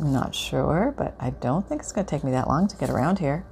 I'm 0.00 0.12
not 0.12 0.34
sure, 0.34 0.94
but 0.96 1.14
I 1.20 1.30
don't 1.30 1.68
think 1.68 1.82
it's 1.82 1.92
gonna 1.92 2.06
take 2.06 2.24
me 2.24 2.30
that 2.30 2.48
long 2.48 2.66
to 2.68 2.76
get 2.76 2.88
around 2.88 3.18
here. 3.18 3.44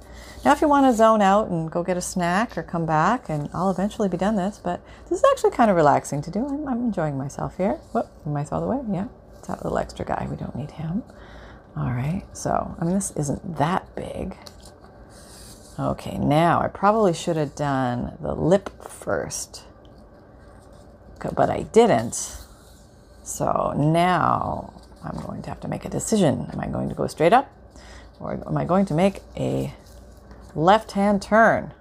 Now, 0.43 0.51
if 0.53 0.61
you 0.61 0.67
want 0.67 0.85
to 0.85 0.93
zone 0.93 1.21
out 1.21 1.49
and 1.49 1.69
go 1.69 1.83
get 1.83 1.97
a 1.97 2.01
snack 2.01 2.57
or 2.57 2.63
come 2.63 2.85
back, 2.85 3.29
and 3.29 3.49
I'll 3.53 3.69
eventually 3.69 4.07
be 4.07 4.17
done 4.17 4.35
this, 4.35 4.59
but 4.63 4.81
this 5.09 5.19
is 5.19 5.25
actually 5.31 5.51
kind 5.51 5.69
of 5.69 5.75
relaxing 5.75 6.21
to 6.23 6.31
do. 6.31 6.47
I'm, 6.47 6.67
I'm 6.67 6.79
enjoying 6.79 7.17
myself 7.17 7.57
here. 7.57 7.73
Whoop, 7.91 8.09
I 8.25 8.45
all 8.51 8.61
the 8.61 8.67
way? 8.67 8.79
Yeah, 8.91 9.07
it's 9.37 9.47
that 9.47 9.63
little 9.63 9.77
extra 9.77 10.05
guy. 10.05 10.27
We 10.29 10.37
don't 10.37 10.55
need 10.55 10.71
him. 10.71 11.03
All 11.77 11.91
right, 11.91 12.23
so, 12.33 12.75
I 12.79 12.85
mean, 12.85 12.95
this 12.95 13.11
isn't 13.11 13.57
that 13.57 13.95
big. 13.95 14.35
Okay, 15.77 16.17
now 16.17 16.61
I 16.61 16.67
probably 16.67 17.13
should 17.13 17.37
have 17.37 17.55
done 17.55 18.17
the 18.19 18.33
lip 18.33 18.69
first, 18.83 19.63
but 21.35 21.49
I 21.49 21.63
didn't. 21.63 22.37
So 23.23 23.73
now 23.77 24.78
I'm 25.03 25.19
going 25.21 25.41
to 25.43 25.49
have 25.49 25.59
to 25.61 25.67
make 25.67 25.85
a 25.85 25.89
decision. 25.89 26.47
Am 26.51 26.59
I 26.59 26.67
going 26.67 26.89
to 26.89 26.95
go 26.95 27.07
straight 27.07 27.33
up 27.33 27.51
or 28.19 28.33
am 28.45 28.57
I 28.57 28.65
going 28.65 28.85
to 28.87 28.93
make 28.93 29.21
a 29.37 29.73
left 30.55 30.93
hand 30.93 31.21
turn. 31.21 31.73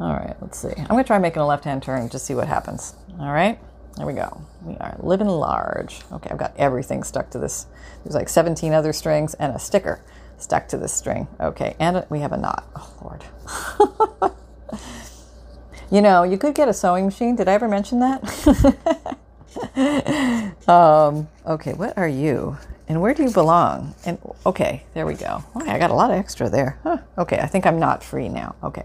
All 0.00 0.12
right, 0.12 0.36
let's 0.40 0.58
see. 0.58 0.72
I'm 0.76 0.86
going 0.86 1.02
to 1.02 1.06
try 1.06 1.18
making 1.18 1.42
a 1.42 1.46
left 1.46 1.64
hand 1.64 1.82
turn 1.82 2.08
to 2.10 2.18
see 2.18 2.34
what 2.34 2.46
happens. 2.46 2.94
All 3.18 3.32
right, 3.32 3.58
there 3.96 4.06
we 4.06 4.12
go. 4.12 4.42
We 4.62 4.76
are 4.76 4.96
living 5.00 5.26
large. 5.26 6.00
Okay, 6.12 6.30
I've 6.30 6.38
got 6.38 6.56
everything 6.56 7.02
stuck 7.02 7.30
to 7.30 7.38
this. 7.38 7.66
There's 8.04 8.14
like 8.14 8.28
17 8.28 8.72
other 8.72 8.92
strings 8.92 9.34
and 9.34 9.54
a 9.54 9.58
sticker 9.58 10.02
stuck 10.38 10.68
to 10.68 10.78
this 10.78 10.92
string. 10.92 11.26
Okay, 11.40 11.74
and 11.80 12.06
we 12.10 12.20
have 12.20 12.32
a 12.32 12.36
knot. 12.36 12.68
Oh, 12.76 12.94
Lord. 13.02 14.32
you 15.90 16.00
know, 16.00 16.22
you 16.22 16.38
could 16.38 16.54
get 16.54 16.68
a 16.68 16.72
sewing 16.72 17.06
machine. 17.06 17.34
Did 17.34 17.48
I 17.48 17.54
ever 17.54 17.68
mention 17.68 17.98
that? 17.98 19.18
um, 20.68 21.28
okay, 21.46 21.72
what 21.72 21.96
are 21.96 22.08
you? 22.08 22.56
And 22.88 23.00
where 23.00 23.12
do 23.14 23.22
you 23.22 23.30
belong? 23.30 23.94
And 24.06 24.18
okay, 24.46 24.84
there 24.94 25.06
we 25.06 25.14
go. 25.14 25.44
Okay, 25.56 25.70
I 25.70 25.78
got 25.78 25.90
a 25.90 25.94
lot 25.94 26.10
of 26.10 26.16
extra 26.16 26.48
there. 26.48 26.78
Huh. 26.82 26.98
Okay, 27.18 27.38
I 27.38 27.46
think 27.46 27.66
I'm 27.66 27.78
not 27.78 28.02
free 28.02 28.28
now. 28.28 28.56
Okay. 28.62 28.84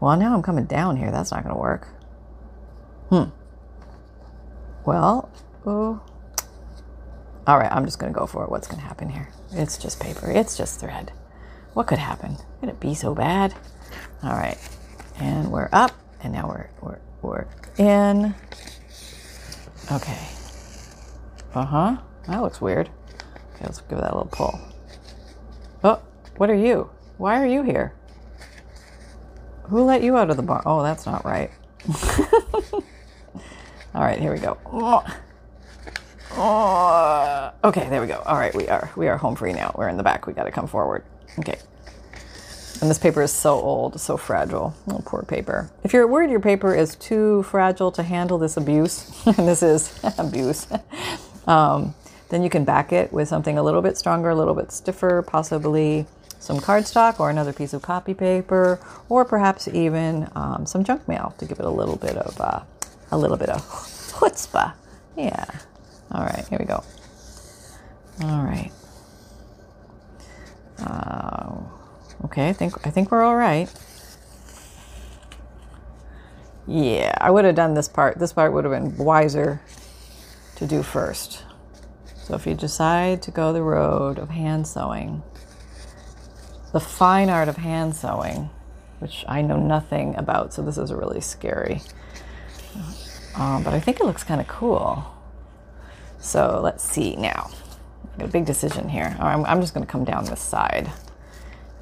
Well, 0.00 0.16
now 0.16 0.34
I'm 0.34 0.42
coming 0.42 0.66
down 0.66 0.96
here. 0.96 1.10
That's 1.10 1.30
not 1.30 1.42
going 1.42 1.54
to 1.54 1.60
work. 1.60 1.88
Hmm. 3.08 3.30
Well, 4.84 5.30
oh. 5.64 6.02
All 7.46 7.58
right, 7.58 7.70
I'm 7.72 7.84
just 7.84 7.98
going 7.98 8.12
to 8.12 8.18
go 8.18 8.26
for 8.26 8.44
it. 8.44 8.50
What's 8.50 8.66
going 8.66 8.80
to 8.80 8.86
happen 8.86 9.08
here? 9.08 9.30
It's 9.52 9.78
just 9.78 10.00
paper. 10.00 10.30
It's 10.30 10.56
just 10.56 10.80
thread. 10.80 11.12
What 11.74 11.86
could 11.86 11.98
happen? 11.98 12.36
Could 12.60 12.68
it 12.68 12.80
be 12.80 12.94
so 12.94 13.14
bad? 13.14 13.54
All 14.22 14.32
right. 14.32 14.58
And 15.18 15.50
we're 15.50 15.68
up, 15.72 15.92
and 16.22 16.32
now 16.32 16.48
we're 16.48 16.68
we're 16.80 16.98
we're 17.22 17.46
in. 17.78 18.34
Okay. 19.92 20.26
Uh 21.54 21.64
huh. 21.64 21.96
That 22.26 22.42
looks 22.42 22.60
weird. 22.60 22.88
Okay, 23.54 23.64
let's 23.64 23.80
give 23.82 23.98
that 23.98 24.12
a 24.12 24.16
little 24.16 24.30
pull. 24.32 24.58
Oh, 25.82 26.00
what 26.36 26.50
are 26.50 26.54
you? 26.54 26.90
Why 27.18 27.40
are 27.40 27.46
you 27.46 27.62
here? 27.62 27.94
Who 29.64 29.82
let 29.82 30.02
you 30.02 30.16
out 30.16 30.30
of 30.30 30.36
the 30.36 30.42
bar? 30.42 30.62
Oh, 30.66 30.82
that's 30.82 31.06
not 31.06 31.24
right. 31.24 31.50
All 32.72 34.02
right, 34.02 34.18
here 34.18 34.32
we 34.32 34.38
go. 34.38 34.58
Oh. 34.66 35.04
Oh. 36.32 37.52
Okay, 37.62 37.88
there 37.88 38.00
we 38.00 38.06
go. 38.06 38.22
All 38.26 38.36
right, 38.36 38.54
we 38.54 38.68
are 38.68 38.90
we 38.96 39.08
are 39.08 39.16
home 39.16 39.36
free 39.36 39.52
now. 39.52 39.74
We're 39.76 39.88
in 39.88 39.96
the 39.96 40.02
back. 40.02 40.26
We 40.26 40.32
got 40.32 40.44
to 40.44 40.50
come 40.50 40.66
forward. 40.66 41.04
Okay. 41.38 41.58
And 42.80 42.90
this 42.90 42.98
paper 42.98 43.22
is 43.22 43.32
so 43.32 43.54
old, 43.54 44.00
so 44.00 44.16
fragile. 44.16 44.74
Oh, 44.88 45.00
poor 45.04 45.22
paper. 45.22 45.70
If 45.84 45.92
you're 45.92 46.06
worried 46.06 46.30
your 46.30 46.40
paper 46.40 46.74
is 46.74 46.96
too 46.96 47.44
fragile 47.44 47.92
to 47.92 48.02
handle 48.02 48.36
this 48.36 48.56
abuse, 48.56 49.10
and 49.26 49.48
this 49.48 49.62
is 49.62 49.98
abuse, 50.18 50.66
Um, 51.46 51.94
then 52.30 52.42
you 52.42 52.50
can 52.50 52.64
back 52.64 52.92
it 52.92 53.12
with 53.12 53.28
something 53.28 53.58
a 53.58 53.62
little 53.62 53.82
bit 53.82 53.96
stronger, 53.96 54.30
a 54.30 54.34
little 54.34 54.54
bit 54.54 54.72
stiffer, 54.72 55.22
possibly 55.22 56.06
some 56.38 56.58
cardstock 56.58 57.20
or 57.20 57.30
another 57.30 57.52
piece 57.52 57.72
of 57.72 57.82
copy 57.82 58.14
paper, 58.14 58.78
or 59.08 59.24
perhaps 59.24 59.68
even 59.68 60.28
um, 60.34 60.66
some 60.66 60.84
junk 60.84 61.06
mail 61.06 61.34
to 61.38 61.44
give 61.46 61.58
it 61.58 61.64
a 61.64 61.70
little 61.70 61.96
bit 61.96 62.16
of 62.16 62.40
uh, 62.40 62.60
a 63.10 63.18
little 63.18 63.36
bit 63.36 63.48
of 63.48 63.60
chutzpah. 63.62 64.74
Yeah. 65.16 65.44
All 66.12 66.24
right, 66.24 66.46
here 66.48 66.58
we 66.58 66.64
go. 66.64 66.82
All 68.22 68.42
right. 68.42 68.70
Uh, 70.78 71.60
okay, 72.24 72.48
I 72.48 72.52
think 72.52 72.86
I 72.86 72.90
think 72.90 73.10
we're 73.10 73.22
all 73.22 73.36
right. 73.36 73.72
Yeah, 76.66 77.14
I 77.20 77.30
would 77.30 77.44
have 77.44 77.54
done 77.54 77.74
this 77.74 77.88
part. 77.88 78.18
This 78.18 78.32
part 78.32 78.52
would 78.52 78.64
have 78.64 78.72
been 78.72 78.96
wiser 78.96 79.60
to 80.56 80.66
do 80.66 80.82
first. 80.82 81.44
So 82.24 82.34
if 82.34 82.46
you 82.46 82.54
decide 82.54 83.20
to 83.22 83.30
go 83.30 83.52
the 83.52 83.62
road 83.62 84.18
of 84.18 84.30
hand 84.30 84.66
sewing, 84.66 85.22
the 86.72 86.80
fine 86.80 87.28
art 87.28 87.48
of 87.48 87.58
hand 87.58 87.94
sewing, 87.94 88.48
which 88.98 89.24
I 89.28 89.42
know 89.42 89.58
nothing 89.58 90.16
about, 90.16 90.54
so 90.54 90.62
this 90.62 90.78
is 90.78 90.92
really 90.92 91.20
scary. 91.20 91.82
Um, 93.36 93.62
but 93.62 93.74
I 93.74 93.80
think 93.80 94.00
it 94.00 94.04
looks 94.04 94.24
kind 94.24 94.40
of 94.40 94.48
cool. 94.48 95.04
So 96.18 96.60
let's 96.62 96.82
see 96.82 97.16
now. 97.16 97.50
Got 98.18 98.28
a 98.28 98.32
big 98.32 98.46
decision 98.46 98.88
here. 98.88 99.14
Right, 99.20 99.34
I'm, 99.34 99.44
I'm 99.44 99.60
just 99.60 99.74
going 99.74 99.84
to 99.84 99.90
come 99.90 100.04
down 100.04 100.24
this 100.24 100.40
side. 100.40 100.90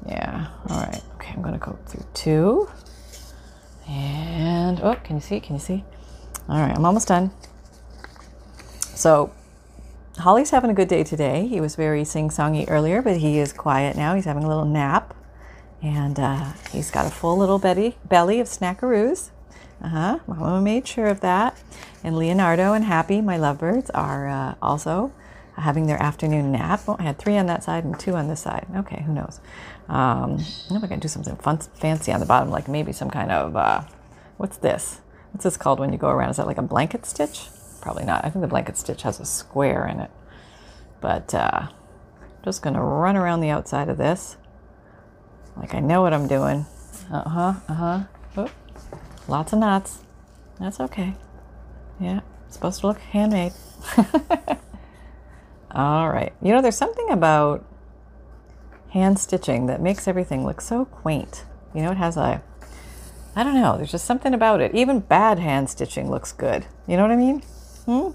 Yeah. 0.07 0.47
All 0.69 0.79
right. 0.79 1.01
Okay. 1.15 1.31
I'm 1.33 1.41
going 1.41 1.57
to 1.57 1.65
go 1.65 1.77
through 1.85 2.05
two. 2.13 2.69
And 3.87 4.79
oh, 4.81 4.95
can 5.03 5.17
you 5.17 5.21
see? 5.21 5.39
Can 5.39 5.55
you 5.55 5.61
see? 5.61 5.83
All 6.49 6.59
right. 6.59 6.75
I'm 6.75 6.85
almost 6.85 7.07
done. 7.07 7.31
So 8.95 9.33
Holly's 10.17 10.51
having 10.51 10.69
a 10.69 10.73
good 10.73 10.87
day 10.87 11.03
today. 11.03 11.47
He 11.47 11.59
was 11.59 11.75
very 11.75 12.03
sing-songy 12.05 12.65
earlier, 12.69 13.01
but 13.01 13.17
he 13.17 13.39
is 13.39 13.51
quiet 13.51 13.97
now. 13.97 14.13
He's 14.13 14.25
having 14.25 14.43
a 14.43 14.47
little 14.47 14.65
nap, 14.65 15.15
and 15.81 16.19
uh, 16.19 16.53
he's 16.71 16.91
got 16.91 17.07
a 17.07 17.09
full 17.09 17.37
little 17.37 17.57
belly 17.57 17.97
belly 18.05 18.39
of 18.39 18.47
snackaroos. 18.47 19.31
Uh 19.81 19.89
huh. 19.89 20.19
Mama 20.27 20.61
made 20.61 20.87
sure 20.87 21.07
of 21.07 21.19
that. 21.21 21.57
And 22.03 22.15
Leonardo 22.17 22.73
and 22.73 22.85
Happy, 22.85 23.21
my 23.21 23.37
lovebirds, 23.37 23.89
are 23.93 24.29
uh, 24.29 24.55
also 24.61 25.11
having 25.57 25.87
their 25.87 26.01
afternoon 26.01 26.51
nap. 26.51 26.81
Oh, 26.87 26.95
I 26.99 27.03
had 27.03 27.17
three 27.17 27.37
on 27.37 27.47
that 27.47 27.63
side 27.63 27.83
and 27.83 27.99
two 27.99 28.15
on 28.15 28.27
this 28.27 28.41
side. 28.41 28.67
Okay, 28.75 29.03
who 29.03 29.13
knows? 29.13 29.39
Um, 29.89 30.39
I 30.69 30.73
know 30.73 30.79
I 30.81 30.87
can 30.87 30.99
do 30.99 31.07
something 31.07 31.35
fun, 31.37 31.57
fancy 31.57 32.11
on 32.11 32.19
the 32.19 32.25
bottom, 32.25 32.49
like 32.49 32.67
maybe 32.67 32.93
some 32.93 33.09
kind 33.09 33.31
of 33.31 33.55
uh, 33.55 33.81
what's 34.37 34.57
this? 34.57 35.01
What's 35.31 35.43
this 35.43 35.57
called 35.57 35.79
when 35.79 35.91
you 35.91 35.97
go 35.97 36.09
around? 36.09 36.29
Is 36.29 36.37
that 36.37 36.47
like 36.47 36.57
a 36.57 36.63
blanket 36.63 37.05
stitch? 37.05 37.47
Probably 37.81 38.05
not. 38.05 38.23
I 38.23 38.29
think 38.29 38.41
the 38.41 38.47
blanket 38.47 38.77
stitch 38.77 39.01
has 39.01 39.19
a 39.19 39.25
square 39.25 39.87
in 39.87 39.99
it. 39.99 40.11
But 41.01 41.33
uh, 41.33 41.67
just 42.43 42.61
going 42.61 42.75
to 42.75 42.81
run 42.81 43.17
around 43.17 43.41
the 43.41 43.49
outside 43.49 43.89
of 43.89 43.97
this. 43.97 44.37
Like 45.57 45.73
I 45.75 45.79
know 45.79 46.01
what 46.01 46.13
I'm 46.13 46.27
doing. 46.27 46.65
Uh 47.11 47.29
huh, 47.29 47.53
uh 47.67 47.73
huh. 47.73 48.47
Lots 49.27 49.53
of 49.53 49.59
knots. 49.59 49.99
That's 50.59 50.79
okay. 50.79 51.15
Yeah, 51.99 52.21
it's 52.45 52.55
supposed 52.55 52.81
to 52.81 52.87
look 52.87 52.99
handmade. 52.99 53.53
All 55.71 56.09
right. 56.09 56.33
You 56.41 56.53
know, 56.53 56.61
there's 56.61 56.77
something 56.77 57.09
about 57.09 57.65
hand 58.93 59.17
stitching 59.17 59.65
that 59.65 59.81
makes 59.81 60.07
everything 60.07 60.45
look 60.45 60.61
so 60.61 60.85
quaint. 60.85 61.45
You 61.73 61.81
know, 61.81 61.91
it 61.91 61.97
has 61.97 62.15
a, 62.15 62.43
I 63.35 63.43
don't 63.43 63.55
know, 63.55 63.75
there's 63.75 63.91
just 63.91 64.05
something 64.05 64.35
about 64.35 64.61
it. 64.61 64.73
Even 64.75 64.99
bad 64.99 65.39
hand 65.39 65.69
stitching 65.69 66.11
looks 66.11 66.31
good. 66.31 66.65
You 66.87 66.95
know 66.95 67.01
what 67.01 67.11
I 67.11 67.15
mean? 67.15 67.41
Hmm? 67.85 68.09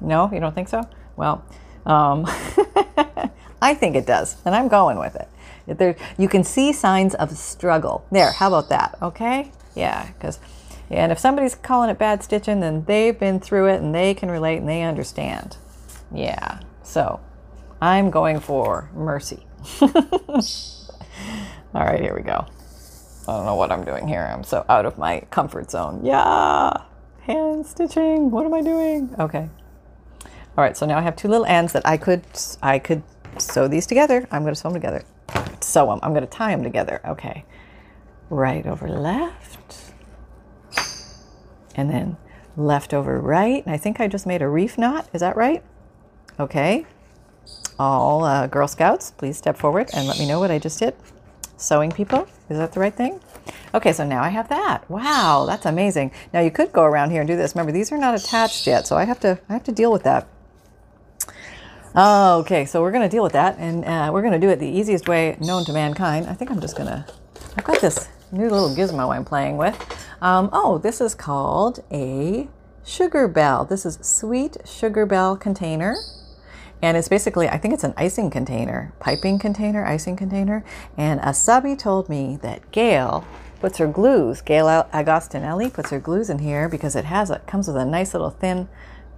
No, 0.00 0.28
you 0.32 0.40
don't 0.40 0.54
think 0.54 0.68
so? 0.68 0.82
Well, 1.14 1.44
um, 1.86 2.24
I 3.62 3.74
think 3.74 3.94
it 3.94 4.04
does, 4.04 4.36
and 4.44 4.54
I'm 4.54 4.66
going 4.66 4.98
with 4.98 5.14
it. 5.14 5.28
There, 5.78 5.96
you 6.18 6.28
can 6.28 6.42
see 6.42 6.72
signs 6.72 7.14
of 7.14 7.36
struggle. 7.36 8.04
There, 8.10 8.32
how 8.32 8.48
about 8.48 8.68
that? 8.68 8.98
Okay? 9.00 9.52
Yeah, 9.76 10.06
because, 10.12 10.40
and 10.90 11.12
if 11.12 11.20
somebody's 11.20 11.54
calling 11.54 11.88
it 11.88 11.98
bad 11.98 12.24
stitching, 12.24 12.58
then 12.60 12.84
they've 12.84 13.18
been 13.18 13.38
through 13.38 13.68
it 13.68 13.80
and 13.80 13.94
they 13.94 14.12
can 14.12 14.30
relate 14.30 14.58
and 14.58 14.68
they 14.68 14.82
understand. 14.82 15.56
Yeah, 16.12 16.60
so 16.82 17.20
I'm 17.80 18.10
going 18.10 18.40
for 18.40 18.90
mercy. 18.92 19.45
All 21.74 21.84
right, 21.84 22.00
here 22.00 22.14
we 22.14 22.22
go. 22.22 22.46
I 23.28 23.32
don't 23.32 23.44
know 23.44 23.56
what 23.56 23.72
I'm 23.72 23.84
doing 23.84 24.06
here. 24.06 24.22
I'm 24.22 24.44
so 24.44 24.64
out 24.68 24.86
of 24.86 24.98
my 24.98 25.20
comfort 25.30 25.70
zone. 25.70 26.04
Yeah, 26.04 26.82
hand 27.22 27.66
stitching. 27.66 28.30
What 28.30 28.46
am 28.46 28.54
I 28.54 28.62
doing? 28.62 29.14
Okay. 29.18 29.48
All 30.24 30.64
right, 30.64 30.76
so 30.76 30.86
now 30.86 30.98
I 30.98 31.02
have 31.02 31.16
two 31.16 31.28
little 31.28 31.46
ends 31.46 31.72
that 31.72 31.86
I 31.86 31.96
could 31.96 32.22
I 32.62 32.78
could 32.78 33.02
sew 33.38 33.68
these 33.68 33.86
together. 33.86 34.26
I'm 34.30 34.42
going 34.42 34.54
to 34.54 34.60
sew 34.60 34.70
them 34.70 34.80
together. 34.80 35.04
Sew 35.60 35.86
them. 35.86 36.00
I'm 36.02 36.12
going 36.12 36.24
to 36.24 36.30
tie 36.30 36.52
them 36.52 36.62
together. 36.62 37.00
Okay. 37.04 37.44
Right 38.30 38.66
over 38.66 38.88
left. 38.88 39.92
And 41.74 41.90
then 41.90 42.16
left 42.56 42.94
over 42.94 43.20
right. 43.20 43.64
And 43.64 43.74
I 43.74 43.76
think 43.76 44.00
I 44.00 44.08
just 44.08 44.26
made 44.26 44.40
a 44.40 44.48
reef 44.48 44.78
knot. 44.78 45.08
Is 45.12 45.20
that 45.20 45.36
right? 45.36 45.62
Okay. 46.40 46.86
All 47.78 48.24
uh, 48.24 48.46
Girl 48.46 48.68
Scouts, 48.68 49.10
please 49.10 49.36
step 49.36 49.56
forward 49.56 49.90
and 49.94 50.06
let 50.06 50.18
me 50.18 50.26
know 50.26 50.40
what 50.40 50.50
I 50.50 50.58
just 50.58 50.78
did. 50.78 50.94
Sewing 51.56 51.90
people, 51.90 52.28
is 52.50 52.58
that 52.58 52.72
the 52.72 52.80
right 52.80 52.94
thing? 52.94 53.20
Okay, 53.74 53.92
so 53.92 54.06
now 54.06 54.22
I 54.22 54.28
have 54.28 54.48
that. 54.48 54.88
Wow, 54.90 55.44
that's 55.46 55.66
amazing. 55.66 56.10
Now 56.32 56.40
you 56.40 56.50
could 56.50 56.72
go 56.72 56.84
around 56.84 57.10
here 57.10 57.20
and 57.20 57.28
do 57.28 57.36
this. 57.36 57.54
Remember, 57.54 57.72
these 57.72 57.92
are 57.92 57.98
not 57.98 58.14
attached 58.14 58.66
yet, 58.66 58.86
so 58.86 58.96
I 58.96 59.04
have 59.04 59.20
to 59.20 59.38
I 59.48 59.52
have 59.52 59.64
to 59.64 59.72
deal 59.72 59.92
with 59.92 60.02
that. 60.04 60.28
Oh, 61.94 62.40
okay, 62.40 62.66
so 62.66 62.82
we're 62.82 62.90
going 62.90 63.08
to 63.08 63.08
deal 63.08 63.22
with 63.22 63.32
that, 63.32 63.56
and 63.58 63.82
uh, 63.84 64.10
we're 64.12 64.20
going 64.20 64.34
to 64.34 64.38
do 64.38 64.50
it 64.50 64.58
the 64.58 64.68
easiest 64.68 65.08
way 65.08 65.38
known 65.40 65.64
to 65.64 65.72
mankind. 65.72 66.26
I 66.26 66.34
think 66.34 66.50
I'm 66.50 66.60
just 66.60 66.76
going 66.76 66.88
to. 66.88 67.06
I've 67.56 67.64
got 67.64 67.80
this 67.80 68.08
new 68.30 68.50
little 68.50 68.68
gizmo 68.68 69.14
I'm 69.14 69.24
playing 69.24 69.56
with. 69.56 69.74
Um, 70.20 70.50
oh, 70.52 70.76
this 70.76 71.00
is 71.00 71.14
called 71.14 71.82
a 71.90 72.48
Sugarbelle. 72.84 73.66
This 73.66 73.86
is 73.86 73.98
Sweet 74.02 74.58
Sugarbelle 74.64 75.40
container. 75.40 75.96
And 76.86 76.96
it's 76.96 77.08
basically, 77.08 77.48
I 77.48 77.58
think 77.58 77.74
it's 77.74 77.82
an 77.82 77.94
icing 77.96 78.30
container, 78.30 78.92
piping 79.00 79.40
container, 79.40 79.84
icing 79.84 80.14
container. 80.14 80.64
And 80.96 81.20
Asabi 81.20 81.76
told 81.76 82.08
me 82.08 82.38
that 82.42 82.70
Gail 82.70 83.26
puts 83.58 83.78
her 83.78 83.88
glues, 83.88 84.40
Gail 84.40 84.66
Agostinelli 84.94 85.72
puts 85.72 85.90
her 85.90 85.98
glues 85.98 86.30
in 86.30 86.38
here 86.38 86.68
because 86.68 86.94
it 86.94 87.04
has 87.04 87.28
a, 87.28 87.40
comes 87.40 87.66
with 87.66 87.76
a 87.76 87.84
nice 87.84 88.14
little 88.14 88.30
thin 88.30 88.68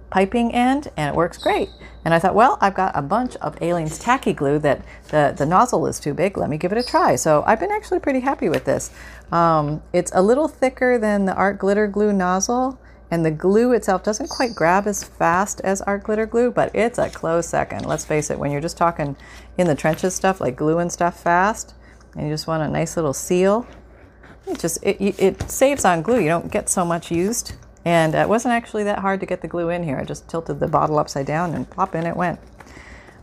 piping 0.09 0.51
end 0.51 0.87
and 0.97 1.13
it 1.13 1.15
works 1.15 1.37
great. 1.37 1.69
And 2.03 2.11
I 2.11 2.17
thought, 2.17 2.33
well, 2.33 2.57
I've 2.59 2.73
got 2.73 2.97
a 2.97 3.03
bunch 3.03 3.35
of 3.35 3.55
Aleene's 3.57 3.99
tacky 3.99 4.33
glue 4.33 4.57
that 4.57 4.83
the, 5.09 5.35
the 5.37 5.45
nozzle 5.45 5.85
is 5.85 5.99
too 5.99 6.15
big. 6.15 6.39
Let 6.39 6.49
me 6.49 6.57
give 6.57 6.71
it 6.71 6.79
a 6.79 6.83
try. 6.83 7.17
So 7.17 7.43
I've 7.45 7.59
been 7.59 7.71
actually 7.71 7.99
pretty 7.99 8.21
happy 8.21 8.49
with 8.49 8.65
this. 8.65 8.89
Um, 9.31 9.83
it's 9.93 10.11
a 10.15 10.23
little 10.23 10.47
thicker 10.47 10.97
than 10.97 11.25
the 11.25 11.35
art 11.35 11.59
glitter 11.59 11.85
glue 11.85 12.13
nozzle 12.13 12.81
and 13.11 13.25
the 13.25 13.31
glue 13.31 13.71
itself 13.73 14.03
doesn't 14.03 14.29
quite 14.29 14.55
grab 14.55 14.85
as 14.87 15.03
fast 15.03 15.61
as 15.61 15.81
art 15.81 16.03
glitter 16.03 16.25
glue, 16.25 16.51
but 16.51 16.73
it's 16.75 16.97
a 16.97 17.09
close 17.09 17.47
second. 17.47 17.85
Let's 17.85 18.05
face 18.05 18.29
it, 18.29 18.37
when 18.37 18.51
you're 18.51 18.61
just 18.61 18.77
talking 18.77 19.15
in 19.57 19.67
the 19.67 19.75
trenches 19.75 20.13
stuff, 20.13 20.39
like 20.39 20.55
gluing 20.55 20.89
stuff 20.89 21.19
fast, 21.21 21.73
and 22.15 22.27
you 22.27 22.33
just 22.33 22.47
want 22.47 22.63
a 22.63 22.67
nice 22.67 22.95
little 22.95 23.13
seal, 23.13 23.67
it 24.47 24.59
just 24.59 24.83
it, 24.83 24.97
it 25.19 25.49
saves 25.49 25.85
on 25.85 26.01
glue. 26.01 26.19
You 26.19 26.29
don't 26.29 26.51
get 26.51 26.69
so 26.69 26.85
much 26.85 27.11
used. 27.11 27.53
And 27.85 28.13
it 28.13 28.27
wasn't 28.27 28.53
actually 28.53 28.83
that 28.83 28.99
hard 28.99 29.19
to 29.21 29.25
get 29.25 29.41
the 29.41 29.47
glue 29.47 29.69
in 29.69 29.83
here. 29.83 29.97
I 29.97 30.03
just 30.03 30.29
tilted 30.29 30.59
the 30.59 30.67
bottle 30.67 30.99
upside 30.99 31.25
down 31.25 31.53
and 31.53 31.69
plop 31.69 31.95
in 31.95 32.05
it 32.05 32.15
went. 32.15 32.39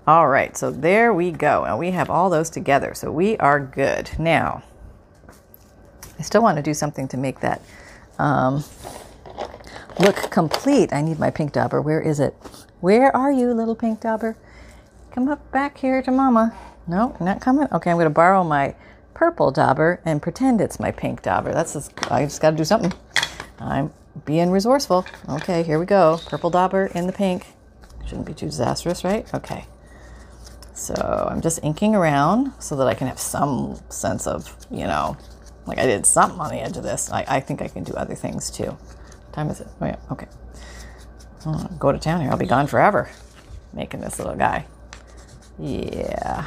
All 0.06 0.28
right, 0.28 0.56
so 0.56 0.70
there 0.70 1.12
we 1.12 1.30
go. 1.30 1.64
And 1.64 1.78
we 1.78 1.90
have 1.90 2.08
all 2.10 2.30
those 2.30 2.48
together. 2.48 2.94
So 2.94 3.12
we 3.12 3.36
are 3.38 3.60
good. 3.60 4.10
Now, 4.18 4.62
I 6.18 6.22
still 6.22 6.42
want 6.42 6.56
to 6.56 6.62
do 6.62 6.74
something 6.74 7.06
to 7.08 7.16
make 7.16 7.40
that 7.40 7.60
um, 8.18 8.64
look 9.98 10.30
complete. 10.30 10.92
I 10.92 11.00
need 11.02 11.18
my 11.18 11.30
pink 11.30 11.52
dauber. 11.52 11.80
Where 11.80 12.00
is 12.00 12.20
it? 12.20 12.34
Where 12.80 13.14
are 13.16 13.32
you, 13.32 13.52
little 13.52 13.74
pink 13.74 14.00
dauber? 14.00 14.36
Come 15.10 15.28
up 15.28 15.50
back 15.50 15.78
here 15.78 16.02
to 16.02 16.10
mama. 16.10 16.54
No, 16.86 17.16
not 17.20 17.40
coming? 17.40 17.68
Okay, 17.72 17.90
I'm 17.90 17.96
going 17.96 18.04
to 18.04 18.10
borrow 18.10 18.44
my 18.44 18.74
purple 19.14 19.50
dauber 19.50 20.00
and 20.04 20.20
pretend 20.20 20.60
it's 20.60 20.78
my 20.78 20.90
pink 20.90 21.22
dauber. 21.22 21.52
That's 21.52 21.72
just, 21.72 21.92
I 22.12 22.24
just 22.24 22.40
got 22.40 22.50
to 22.50 22.56
do 22.56 22.64
something. 22.64 22.92
I'm 23.58 23.92
being 24.24 24.50
resourceful. 24.50 25.06
Okay, 25.28 25.62
here 25.62 25.78
we 25.78 25.86
go. 25.86 26.20
Purple 26.26 26.50
dauber 26.50 26.86
in 26.94 27.06
the 27.06 27.12
pink. 27.12 27.46
Shouldn't 28.06 28.26
be 28.26 28.34
too 28.34 28.46
disastrous, 28.46 29.04
right? 29.04 29.32
Okay. 29.34 29.64
So 30.74 30.94
I'm 31.30 31.40
just 31.40 31.60
inking 31.64 31.94
around 31.94 32.52
so 32.58 32.76
that 32.76 32.86
I 32.86 32.94
can 32.94 33.06
have 33.06 33.18
some 33.18 33.80
sense 33.88 34.26
of, 34.26 34.54
you 34.70 34.84
know, 34.84 35.16
like 35.66 35.78
I 35.78 35.86
did 35.86 36.04
something 36.04 36.38
on 36.38 36.50
the 36.50 36.60
edge 36.60 36.76
of 36.76 36.82
this. 36.82 37.10
I, 37.10 37.24
I 37.26 37.40
think 37.40 37.62
I 37.62 37.68
can 37.68 37.82
do 37.82 37.94
other 37.94 38.14
things 38.14 38.50
too 38.50 38.76
time 39.36 39.50
is 39.50 39.60
it? 39.60 39.68
Oh, 39.80 39.86
yeah, 39.86 39.96
okay. 40.10 40.26
Go 41.78 41.92
to 41.92 41.98
town 41.98 42.22
here. 42.22 42.30
I'll 42.30 42.38
be 42.38 42.46
gone 42.46 42.66
forever 42.66 43.08
making 43.72 44.00
this 44.00 44.18
little 44.18 44.34
guy. 44.34 44.66
Yeah. 45.58 46.44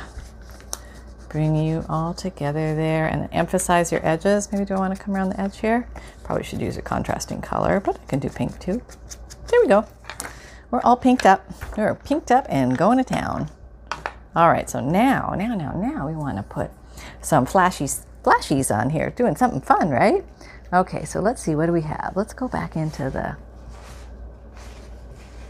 Bring 1.30 1.56
you 1.56 1.86
all 1.88 2.16
together 2.16 2.76
there 2.76 3.06
and 3.06 3.30
emphasize 3.32 3.92
your 3.92 4.06
edges. 4.06 4.52
Maybe 4.52 4.66
do 4.66 4.74
I 4.74 4.80
want 4.80 4.98
to 4.98 5.02
come 5.02 5.16
around 5.16 5.30
the 5.30 5.40
edge 5.40 5.60
here? 5.60 5.88
Probably 6.24 6.44
should 6.44 6.60
use 6.60 6.76
a 6.76 6.82
contrasting 6.82 7.40
color, 7.40 7.80
but 7.80 8.00
I 8.02 8.06
can 8.08 8.20
do 8.20 8.30
pink 8.30 8.60
too. 8.60 8.82
There 9.48 9.62
we 9.62 9.68
go. 9.68 9.86
we're 10.72 10.82
all 10.82 10.98
pinked 10.98 11.28
up. 11.28 11.46
We're 11.78 11.94
pinked 11.94 12.32
up 12.32 12.48
and 12.50 12.76
going 12.76 12.98
to 12.98 13.04
town. 13.04 13.50
All 14.36 14.50
right, 14.50 14.70
so 14.70 14.80
now, 14.80 15.36
now, 15.38 15.54
now, 15.56 15.74
now 15.74 16.08
we 16.08 16.16
want 16.16 16.38
to 16.38 16.44
put 16.44 16.72
some 17.22 17.46
flashies, 17.46 18.06
flashies 18.24 18.76
on 18.76 18.90
here, 18.90 19.12
doing 19.12 19.36
something 19.36 19.62
fun, 19.62 19.90
right? 19.90 20.26
Okay, 20.72 21.04
so 21.06 21.20
let's 21.20 21.42
see, 21.42 21.56
what 21.56 21.66
do 21.66 21.74
we 21.74 21.82
have? 21.82 22.14
Let's 22.16 22.34
go 22.34 22.48
back 22.48 22.76
into 22.76 23.10
the, 23.10 23.38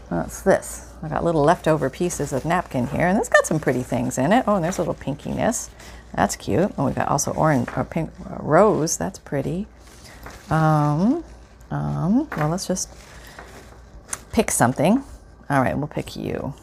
what's 0.08 0.40
this? 0.40 0.92
I 1.02 1.08
got 1.08 1.24
little 1.24 1.42
leftover 1.42 1.90
pieces 1.90 2.32
of 2.32 2.44
napkin 2.44 2.86
here, 2.86 3.06
and 3.06 3.18
it's 3.18 3.28
got 3.28 3.46
some 3.46 3.60
pretty 3.60 3.82
things 3.82 4.16
in 4.18 4.32
it. 4.32 4.44
Oh, 4.46 4.56
and 4.56 4.64
there's 4.64 4.78
a 4.78 4.82
little 4.82 4.94
pinkiness. 4.94 5.70
That's 6.14 6.36
cute. 6.36 6.72
Oh, 6.76 6.86
we 6.86 6.92
got 6.92 7.08
also 7.08 7.32
orange 7.32 7.68
or 7.76 7.84
pink 7.84 8.10
uh, 8.26 8.36
rose. 8.40 8.96
That's 8.96 9.18
pretty. 9.18 9.66
Um, 10.50 11.24
um, 11.70 12.28
well, 12.36 12.48
let's 12.48 12.66
just 12.66 12.88
pick 14.32 14.50
something. 14.50 15.02
All 15.48 15.60
right, 15.62 15.76
we'll 15.76 15.86
pick 15.86 16.16
you. 16.16 16.54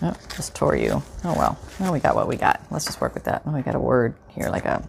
Oh, 0.00 0.16
just 0.34 0.54
tore 0.54 0.74
you. 0.74 1.02
Oh 1.24 1.34
well. 1.36 1.58
Now 1.78 1.92
we 1.92 2.00
got 2.00 2.16
what 2.16 2.26
we 2.26 2.36
got. 2.36 2.60
Let's 2.70 2.84
just 2.84 3.00
work 3.00 3.14
with 3.14 3.24
that. 3.24 3.42
Oh, 3.46 3.52
we 3.52 3.62
got 3.62 3.74
a 3.74 3.80
word 3.80 4.14
here, 4.28 4.48
like 4.48 4.64
a 4.64 4.82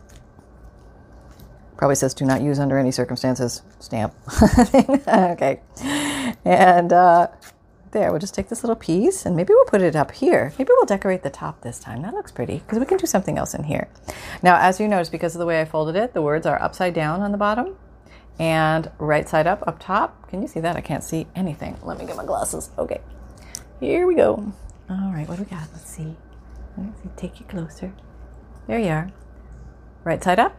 probably 1.77 1.95
says 1.95 2.13
"do 2.13 2.25
not 2.25 2.41
use 2.41 2.59
under 2.59 2.77
any 2.77 2.91
circumstances" 2.91 3.61
stamp. 3.79 4.13
okay, 5.07 5.61
and 6.45 6.93
uh, 6.93 7.27
there, 7.93 8.11
we'll 8.11 8.19
just 8.19 8.33
take 8.33 8.49
this 8.49 8.63
little 8.63 8.75
piece 8.75 9.25
and 9.25 9.35
maybe 9.35 9.53
we'll 9.53 9.65
put 9.65 9.81
it 9.81 9.95
up 9.95 10.11
here. 10.11 10.51
Maybe 10.57 10.69
we'll 10.75 10.85
decorate 10.85 11.23
the 11.23 11.29
top 11.29 11.61
this 11.61 11.79
time. 11.79 12.01
That 12.01 12.13
looks 12.13 12.31
pretty 12.31 12.59
because 12.59 12.79
we 12.79 12.85
can 12.85 12.97
do 12.97 13.05
something 13.05 13.37
else 13.37 13.53
in 13.53 13.63
here. 13.63 13.87
Now, 14.41 14.57
as 14.57 14.79
you 14.79 14.87
notice, 14.87 15.09
because 15.09 15.35
of 15.35 15.39
the 15.39 15.45
way 15.45 15.61
I 15.61 15.65
folded 15.65 15.95
it, 15.95 16.13
the 16.13 16.21
words 16.21 16.45
are 16.45 16.61
upside 16.61 16.93
down 16.93 17.21
on 17.21 17.31
the 17.31 17.37
bottom 17.37 17.77
and 18.39 18.91
right 18.97 19.29
side 19.29 19.47
up 19.47 19.63
up 19.67 19.79
top. 19.79 20.29
Can 20.29 20.41
you 20.41 20.47
see 20.47 20.59
that? 20.59 20.75
I 20.75 20.81
can't 20.81 21.03
see 21.03 21.27
anything. 21.35 21.77
Let 21.83 21.97
me 21.99 22.05
get 22.05 22.17
my 22.17 22.25
glasses. 22.25 22.71
Okay, 22.77 22.99
here 23.79 24.05
we 24.07 24.15
go. 24.15 24.51
All 24.89 25.13
right, 25.13 25.27
what 25.27 25.37
do 25.37 25.43
we 25.43 25.49
got? 25.49 25.69
Let's 25.71 25.89
see. 25.89 26.15
Let's 26.77 27.01
see. 27.01 27.09
Take 27.15 27.39
you 27.39 27.45
closer. 27.45 27.93
There 28.67 28.79
you 28.79 28.89
are. 28.89 29.11
Right 30.03 30.21
side 30.23 30.39
up, 30.39 30.57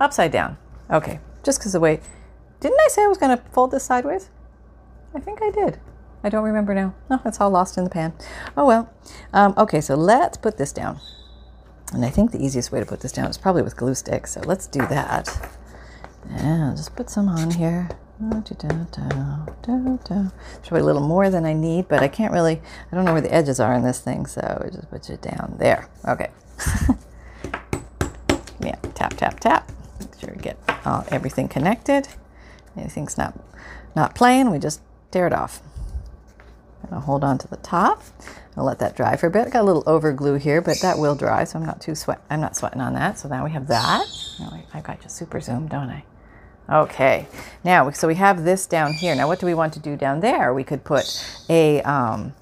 upside 0.00 0.32
down. 0.32 0.56
Okay, 0.90 1.20
just 1.42 1.58
because 1.58 1.72
the 1.72 1.80
way. 1.80 2.00
Didn't 2.60 2.80
I 2.80 2.88
say 2.88 3.04
I 3.04 3.08
was 3.08 3.18
going 3.18 3.36
to 3.36 3.42
fold 3.50 3.70
this 3.70 3.84
sideways? 3.84 4.30
I 5.14 5.20
think 5.20 5.42
I 5.42 5.50
did. 5.50 5.78
I 6.22 6.30
don't 6.30 6.44
remember 6.44 6.74
now. 6.74 6.94
No, 7.10 7.20
it's 7.24 7.40
all 7.40 7.50
lost 7.50 7.76
in 7.76 7.84
the 7.84 7.90
pan. 7.90 8.14
Oh 8.56 8.66
well. 8.66 8.90
Um, 9.32 9.54
okay, 9.58 9.80
so 9.80 9.94
let's 9.94 10.38
put 10.38 10.56
this 10.56 10.72
down. 10.72 11.00
And 11.92 12.04
I 12.04 12.10
think 12.10 12.32
the 12.32 12.42
easiest 12.42 12.72
way 12.72 12.80
to 12.80 12.86
put 12.86 13.00
this 13.00 13.12
down 13.12 13.28
is 13.28 13.36
probably 13.36 13.62
with 13.62 13.76
glue 13.76 13.94
sticks. 13.94 14.32
So 14.32 14.40
let's 14.40 14.66
do 14.66 14.80
that. 14.86 15.28
And 16.30 16.76
just 16.76 16.96
put 16.96 17.10
some 17.10 17.28
on 17.28 17.50
here. 17.50 17.88
There's 18.18 18.42
probably 20.62 20.80
a 20.80 20.84
little 20.84 21.06
more 21.06 21.30
than 21.30 21.44
I 21.44 21.52
need, 21.52 21.88
but 21.88 22.02
I 22.02 22.08
can't 22.08 22.32
really, 22.32 22.62
I 22.90 22.94
don't 22.94 23.04
know 23.04 23.12
where 23.12 23.20
the 23.20 23.34
edges 23.34 23.60
are 23.60 23.74
in 23.74 23.82
this 23.82 24.00
thing, 24.00 24.26
so 24.26 24.68
just 24.72 24.90
put 24.90 25.10
it 25.10 25.20
down 25.20 25.56
there. 25.58 25.88
Okay. 26.06 26.30
yeah, 28.60 28.76
tap, 28.94 29.14
tap, 29.14 29.40
tap. 29.40 29.70
We 30.32 30.40
get 30.40 30.58
all, 30.84 31.04
everything 31.10 31.48
connected. 31.48 32.08
Anything's 32.76 33.16
not, 33.16 33.38
not 33.94 34.14
playing, 34.14 34.50
we 34.50 34.58
just 34.58 34.80
tear 35.10 35.26
it 35.26 35.32
off. 35.32 35.60
I'll 36.90 37.00
hold 37.00 37.24
on 37.24 37.38
to 37.38 37.48
the 37.48 37.56
top. 37.56 38.02
I'll 38.56 38.64
let 38.64 38.78
that 38.78 38.96
dry 38.96 39.16
for 39.16 39.26
a 39.26 39.30
bit. 39.30 39.50
Got 39.50 39.62
a 39.62 39.64
little 39.64 39.82
over 39.86 40.12
glue 40.12 40.34
here, 40.34 40.60
but 40.60 40.80
that 40.80 40.98
will 40.98 41.14
dry, 41.14 41.44
so 41.44 41.58
I'm 41.58 41.66
not 41.66 41.80
too 41.80 41.94
sweat. 41.94 42.20
I'm 42.30 42.40
not 42.40 42.56
sweating 42.56 42.80
on 42.80 42.94
that. 42.94 43.18
So 43.18 43.28
now 43.28 43.44
we 43.44 43.50
have 43.50 43.66
that. 43.68 44.06
I've 44.72 44.84
got 44.84 45.02
you 45.02 45.08
super 45.08 45.40
zoom, 45.40 45.66
don't 45.66 45.88
I? 45.88 46.04
Okay. 46.68 47.26
Now, 47.62 47.90
so 47.90 48.08
we 48.08 48.14
have 48.14 48.44
this 48.44 48.66
down 48.66 48.92
here. 48.92 49.14
Now, 49.14 49.26
what 49.26 49.40
do 49.40 49.46
we 49.46 49.54
want 49.54 49.72
to 49.74 49.80
do 49.80 49.96
down 49.96 50.20
there? 50.20 50.54
We 50.54 50.64
could 50.64 50.84
put 50.84 51.04
a. 51.48 51.82
Um, 51.82 52.34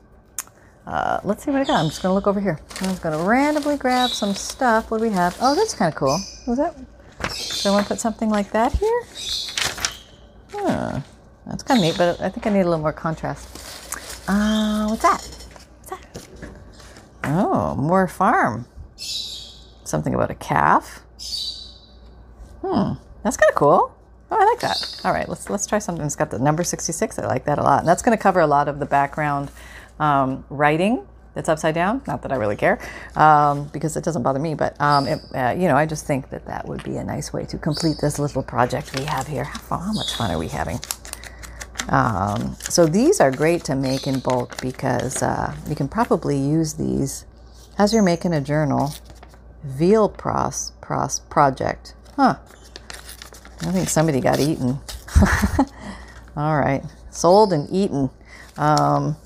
uh, 0.87 1.21
let's 1.23 1.45
see 1.45 1.51
what 1.51 1.61
I 1.61 1.65
got. 1.65 1.81
I'm 1.81 1.89
just 1.89 2.03
to 2.03 2.13
look 2.13 2.27
over 2.27 2.41
here. 2.41 2.59
I'm 2.81 2.91
just 2.91 3.03
to 3.03 3.11
randomly 3.17 3.77
grab 3.77 4.11
some 4.11 4.35
stuff. 4.35 4.91
What 4.91 4.99
do 4.99 5.05
we 5.05 5.11
have? 5.11 5.37
Oh, 5.41 5.55
that's 5.55 5.75
kind 5.75 5.93
of 5.93 5.99
cool. 5.99 6.19
Was 6.47 6.59
that? 6.59 6.77
Do 7.63 7.69
I 7.69 7.73
want 7.73 7.87
to 7.87 7.89
put 7.95 8.01
something 8.01 8.31
like 8.31 8.51
that 8.53 8.73
here? 8.73 9.03
Huh. 10.53 11.01
That's 11.47 11.63
kind 11.63 11.79
of 11.79 11.85
neat, 11.85 11.97
but 11.99 12.21
I 12.21 12.29
think 12.29 12.47
I 12.47 12.51
need 12.51 12.61
a 12.61 12.65
little 12.65 12.79
more 12.79 12.93
contrast. 12.93 13.49
Uh, 14.29 14.87
what's 14.89 15.03
that? 15.03 15.23
What's 15.79 15.91
that? 15.91 16.29
Oh, 17.25 17.75
more 17.77 18.07
farm. 18.07 18.67
Something 18.97 20.15
about 20.15 20.31
a 20.31 20.35
calf. 20.35 21.03
Hmm, 22.63 22.95
that's 23.23 23.37
kind 23.37 23.51
of 23.51 23.55
cool. 23.55 23.95
Oh, 24.31 24.37
I 24.41 24.45
like 24.45 24.61
that. 24.61 25.01
All 25.05 25.13
right, 25.13 25.29
let's 25.29 25.51
let's 25.51 25.67
try 25.67 25.79
something 25.79 26.03
that's 26.03 26.17
got 26.17 26.31
the 26.31 26.39
number 26.39 26.65
66. 26.65 27.19
I 27.19 27.27
like 27.27 27.45
that 27.45 27.59
a 27.59 27.63
lot. 27.63 27.81
And 27.81 27.89
that's 27.89 28.03
going 28.03 28.17
to 28.17 28.23
cover 28.23 28.41
a 28.41 28.47
lot 28.47 28.69
of 28.69 28.79
the 28.79 28.87
background 28.87 29.51
um, 30.01 30.45
writing 30.49 31.07
that's 31.35 31.49
upside 31.49 31.75
down. 31.75 32.03
Not 32.07 32.23
that 32.23 32.33
I 32.33 32.37
really 32.37 32.57
care, 32.57 32.79
um, 33.17 33.69
because 33.73 33.97
it 33.97 34.05
doesn't 34.05 34.23
bother 34.23 34.39
me. 34.39 34.55
But 34.55 34.81
um, 34.81 35.07
it, 35.07 35.21
uh, 35.35 35.55
you 35.57 35.69
know, 35.69 35.77
I 35.77 35.87
just 35.87 36.07
think 36.07 36.31
that 36.31 36.47
that 36.47 36.67
would 36.67 36.83
be 36.85 36.97
a 36.97 37.05
nice 37.05 37.33
way 37.33 37.45
to 37.47 37.59
complete 37.59 37.99
this 38.01 38.19
little 38.19 38.43
project 38.43 38.99
we 38.99 39.05
have 39.05 39.27
here. 39.27 39.45
How, 39.45 39.79
how 39.79 39.93
much 39.93 40.15
fun 40.15 40.31
are 40.31 40.39
we 40.39 40.49
having? 40.49 40.79
Um, 41.89 42.57
so 42.61 42.87
these 42.87 43.21
are 43.21 43.31
great 43.31 43.65
to 43.65 43.75
make 43.75 44.07
in 44.07 44.21
bulk 44.21 44.61
because 44.61 45.23
uh, 45.23 45.55
you 45.69 45.75
can 45.75 45.89
probably 45.89 46.39
use 46.39 46.75
these 46.75 47.27
as 47.79 47.93
you're 47.93 48.03
making 48.03 48.33
a 48.33 48.41
journal. 48.41 48.93
Veal 49.65 50.09
pros, 50.09 50.73
pros 50.81 51.21
project. 51.21 51.95
Huh. 52.17 52.37
I 53.63 53.71
think 53.71 53.89
somebody 53.89 54.21
got 54.21 54.41
eaten. 54.41 54.81
All 56.37 56.59
right. 56.59 56.83
Sold 57.11 57.53
and 57.53 57.69
eaten. 57.71 58.11
Um, 58.57 59.17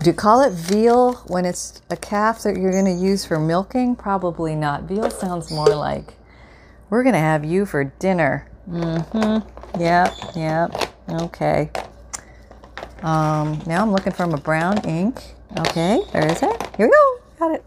do 0.00 0.08
you 0.08 0.14
call 0.14 0.40
it 0.40 0.52
veal 0.52 1.14
when 1.26 1.44
it's 1.44 1.82
a 1.90 1.96
calf 1.96 2.42
that 2.42 2.56
you're 2.56 2.72
going 2.72 2.86
to 2.86 3.04
use 3.04 3.26
for 3.26 3.38
milking? 3.38 3.94
Probably 3.94 4.56
not. 4.56 4.84
Veal 4.84 5.10
sounds 5.10 5.50
more 5.50 5.74
like 5.74 6.14
we're 6.88 7.02
going 7.02 7.14
to 7.14 7.18
have 7.18 7.44
you 7.44 7.66
for 7.66 7.84
dinner. 7.84 8.48
Mm-hmm. 8.68 9.80
Yep, 9.80 10.14
yep. 10.34 10.94
Okay. 11.22 11.70
Um, 13.02 13.60
now 13.66 13.82
I'm 13.82 13.92
looking 13.92 14.12
for 14.12 14.24
a 14.24 14.38
brown 14.38 14.78
ink. 14.86 15.20
Okay, 15.58 16.00
there 16.12 16.26
is 16.30 16.42
it. 16.42 16.76
Here 16.76 16.86
we 16.86 16.92
go. 16.92 17.20
Got 17.38 17.54
it. 17.56 17.64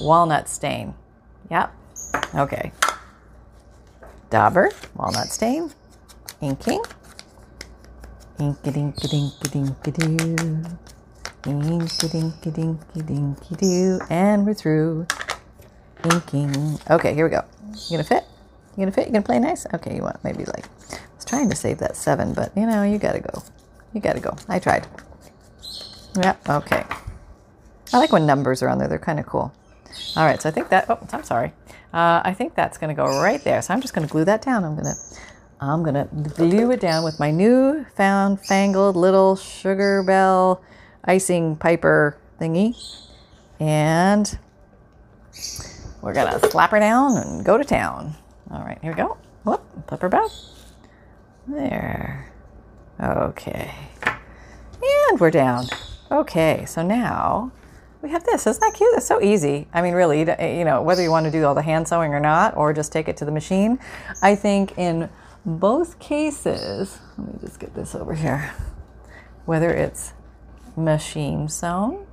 Walnut 0.00 0.48
stain. 0.48 0.94
Yep. 1.50 1.74
Okay. 2.34 2.72
Dauber, 4.28 4.70
walnut 4.94 5.28
stain, 5.28 5.72
inking. 6.40 6.82
Inky 8.42 8.72
dinky 8.72 9.06
dinky 9.06 9.48
dinky 9.50 9.90
doo. 9.92 10.64
Inky 11.46 12.08
dinky 12.08 12.50
dinky 12.50 13.02
dinky 13.02 13.54
doo. 13.54 14.00
And 14.10 14.44
we're 14.44 14.54
through. 14.54 15.06
Inking. 16.04 16.80
Okay, 16.90 17.14
here 17.14 17.24
we 17.24 17.30
go. 17.30 17.44
You 17.88 17.92
gonna 17.92 18.02
fit? 18.02 18.24
You 18.72 18.78
gonna 18.78 18.90
fit? 18.90 19.06
You 19.06 19.12
gonna 19.12 19.22
play 19.22 19.38
nice? 19.38 19.64
Okay, 19.72 19.94
you 19.94 20.02
want 20.02 20.24
maybe 20.24 20.44
like 20.44 20.66
I 20.90 20.98
was 21.14 21.24
trying 21.24 21.50
to 21.50 21.54
save 21.54 21.78
that 21.78 21.94
seven, 21.94 22.34
but 22.34 22.50
you 22.56 22.66
know, 22.66 22.82
you 22.82 22.98
gotta 22.98 23.20
go. 23.20 23.44
You 23.92 24.00
gotta 24.00 24.18
go. 24.18 24.36
I 24.48 24.58
tried. 24.58 24.88
Yep, 26.20 26.48
okay. 26.48 26.84
I 27.92 27.98
like 27.98 28.10
when 28.10 28.26
numbers 28.26 28.60
are 28.60 28.68
on 28.68 28.78
there, 28.78 28.88
they're 28.88 28.98
kind 28.98 29.20
of 29.20 29.26
cool. 29.26 29.54
All 30.16 30.24
right, 30.24 30.42
so 30.42 30.48
I 30.48 30.52
think 30.52 30.68
that, 30.70 30.90
oh, 30.90 30.98
I'm 31.12 31.22
sorry. 31.22 31.52
Uh, 31.94 32.22
I 32.24 32.34
think 32.34 32.56
that's 32.56 32.76
gonna 32.76 32.94
go 32.94 33.04
right 33.22 33.42
there. 33.44 33.62
So 33.62 33.72
I'm 33.72 33.80
just 33.80 33.94
gonna 33.94 34.08
glue 34.08 34.24
that 34.24 34.42
down. 34.42 34.64
I'm 34.64 34.74
gonna, 34.74 34.94
I'm 35.62 35.84
gonna 35.84 36.08
glue 36.34 36.72
it 36.72 36.80
down 36.80 37.04
with 37.04 37.20
my 37.20 37.30
new 37.30 37.86
found 37.94 38.40
fangled 38.40 38.96
little 38.96 39.36
Sugarbelle 39.36 40.60
icing 41.04 41.54
piper 41.54 42.18
thingy. 42.40 42.74
And 43.60 44.36
we're 46.00 46.14
gonna 46.14 46.40
slap 46.50 46.72
her 46.72 46.80
down 46.80 47.16
and 47.16 47.44
go 47.44 47.56
to 47.56 47.62
town. 47.62 48.16
All 48.50 48.64
right, 48.64 48.76
here 48.82 48.90
we 48.90 48.96
go. 48.96 49.16
Whoop, 49.44 49.62
flip 49.86 50.02
her 50.02 50.08
back. 50.08 50.30
There. 51.46 52.32
Okay. 53.00 53.72
And 54.02 55.20
we're 55.20 55.30
down. 55.30 55.66
Okay, 56.10 56.64
so 56.66 56.82
now 56.82 57.52
we 58.02 58.10
have 58.10 58.24
this. 58.24 58.48
Isn't 58.48 58.60
that 58.60 58.74
cute? 58.74 58.96
It's 58.96 59.06
so 59.06 59.22
easy. 59.22 59.68
I 59.72 59.80
mean, 59.80 59.94
really, 59.94 60.18
you 60.58 60.64
know, 60.64 60.82
whether 60.82 61.04
you 61.04 61.10
want 61.12 61.26
to 61.26 61.30
do 61.30 61.44
all 61.44 61.54
the 61.54 61.62
hand 61.62 61.86
sewing 61.86 62.12
or 62.14 62.20
not, 62.20 62.56
or 62.56 62.72
just 62.72 62.90
take 62.90 63.06
it 63.06 63.16
to 63.18 63.24
the 63.24 63.30
machine, 63.30 63.78
I 64.22 64.34
think 64.34 64.76
in 64.76 65.08
both 65.44 65.98
cases, 65.98 66.98
let 67.18 67.34
me 67.34 67.38
just 67.40 67.58
get 67.58 67.74
this 67.74 67.94
over 67.94 68.14
here, 68.14 68.52
whether 69.44 69.70
it's 69.70 70.12
machine 70.76 71.48
sewn 71.48 72.06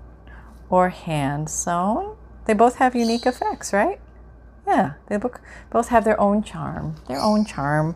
or 0.69 0.89
hand 0.89 1.49
sewn, 1.49 2.15
they 2.45 2.53
both 2.53 2.75
have 2.75 2.95
unique 2.95 3.25
effects, 3.25 3.71
right? 3.73 3.99
Yeah, 4.67 4.93
they 5.07 5.17
both 5.71 5.87
have 5.87 6.03
their 6.03 6.19
own 6.19 6.43
charm. 6.43 6.95
Their 7.07 7.19
own 7.19 7.45
charm. 7.45 7.95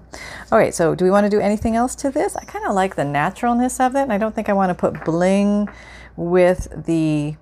All 0.52 0.58
right, 0.58 0.74
so 0.74 0.96
do 0.96 1.06
we 1.06 1.12
want 1.12 1.26
to 1.26 1.30
do 1.30 1.40
anything 1.40 1.76
else 1.76 1.94
to 1.98 2.10
this? 2.10 2.36
I 2.36 2.46
kind 2.46 2.66
of 2.66 2.74
like 2.74 2.96
the 2.96 3.06
naturalness 3.06 3.80
of 3.80 3.96
it, 3.96 4.02
and 4.02 4.14
I 4.14 4.18
don't 4.18 4.34
think 4.34 4.50
I 4.50 4.54
want 4.54 4.70
to 4.70 4.76
put 4.76 5.04
bling 5.06 5.70
with 6.16 6.86
the 6.86 7.36